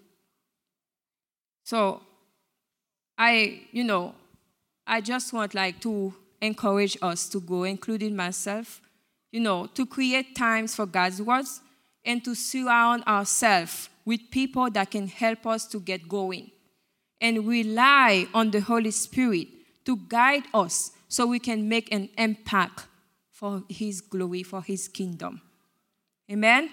So, 1.64 2.02
I, 3.16 3.62
you 3.72 3.84
know, 3.84 4.14
I 4.86 5.00
just 5.00 5.32
want 5.32 5.54
like 5.54 5.80
to 5.80 6.14
encourage 6.40 6.96
us 7.02 7.28
to 7.28 7.40
go, 7.40 7.64
including 7.64 8.16
myself, 8.16 8.80
you 9.30 9.40
know, 9.40 9.66
to 9.66 9.86
create 9.86 10.34
times 10.34 10.74
for 10.74 10.86
God's 10.86 11.22
words 11.22 11.60
and 12.04 12.24
to 12.24 12.34
surround 12.34 13.04
ourselves 13.04 13.88
with 14.04 14.20
people 14.30 14.68
that 14.70 14.90
can 14.90 15.06
help 15.06 15.46
us 15.46 15.66
to 15.66 15.78
get 15.78 16.08
going 16.08 16.50
and 17.20 17.46
rely 17.46 18.26
on 18.34 18.50
the 18.50 18.60
Holy 18.60 18.90
Spirit 18.90 19.46
to 19.84 19.96
guide 20.08 20.44
us 20.52 20.90
so 21.08 21.26
we 21.26 21.38
can 21.38 21.68
make 21.68 21.92
an 21.92 22.08
impact 22.18 22.86
for 23.42 23.64
His 23.68 24.00
glory, 24.00 24.44
for 24.44 24.62
His 24.62 24.86
kingdom. 24.86 25.42
Amen? 26.30 26.70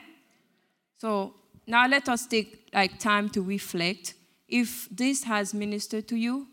So 1.00 1.34
now 1.66 1.88
let 1.88 2.08
us 2.08 2.28
take 2.28 2.70
like 2.72 3.00
time 3.00 3.28
to 3.30 3.42
reflect. 3.42 4.14
If 4.48 4.88
this 4.92 5.24
has 5.24 5.52
ministered 5.52 6.08
to 6.10 6.16
you, 6.16 6.46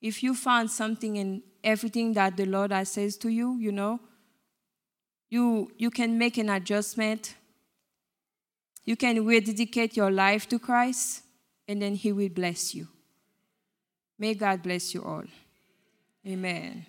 if 0.00 0.22
you 0.22 0.36
found 0.36 0.70
something 0.70 1.16
in 1.16 1.42
everything 1.64 2.12
that 2.12 2.36
the 2.36 2.46
Lord 2.46 2.70
has 2.70 2.92
says 2.92 3.16
to 3.16 3.30
you, 3.30 3.56
you 3.58 3.72
know, 3.72 3.98
you, 5.28 5.72
you 5.76 5.90
can 5.90 6.16
make 6.16 6.38
an 6.38 6.50
adjustment. 6.50 7.34
You 8.84 8.94
can 8.94 9.26
rededicate 9.26 9.96
your 9.96 10.12
life 10.12 10.48
to 10.50 10.60
Christ, 10.60 11.24
and 11.66 11.82
then 11.82 11.96
He 11.96 12.12
will 12.12 12.28
bless 12.28 12.76
you. 12.76 12.86
May 14.20 14.34
God 14.34 14.62
bless 14.62 14.94
you 14.94 15.02
all. 15.02 15.24
Amen. 16.24 16.86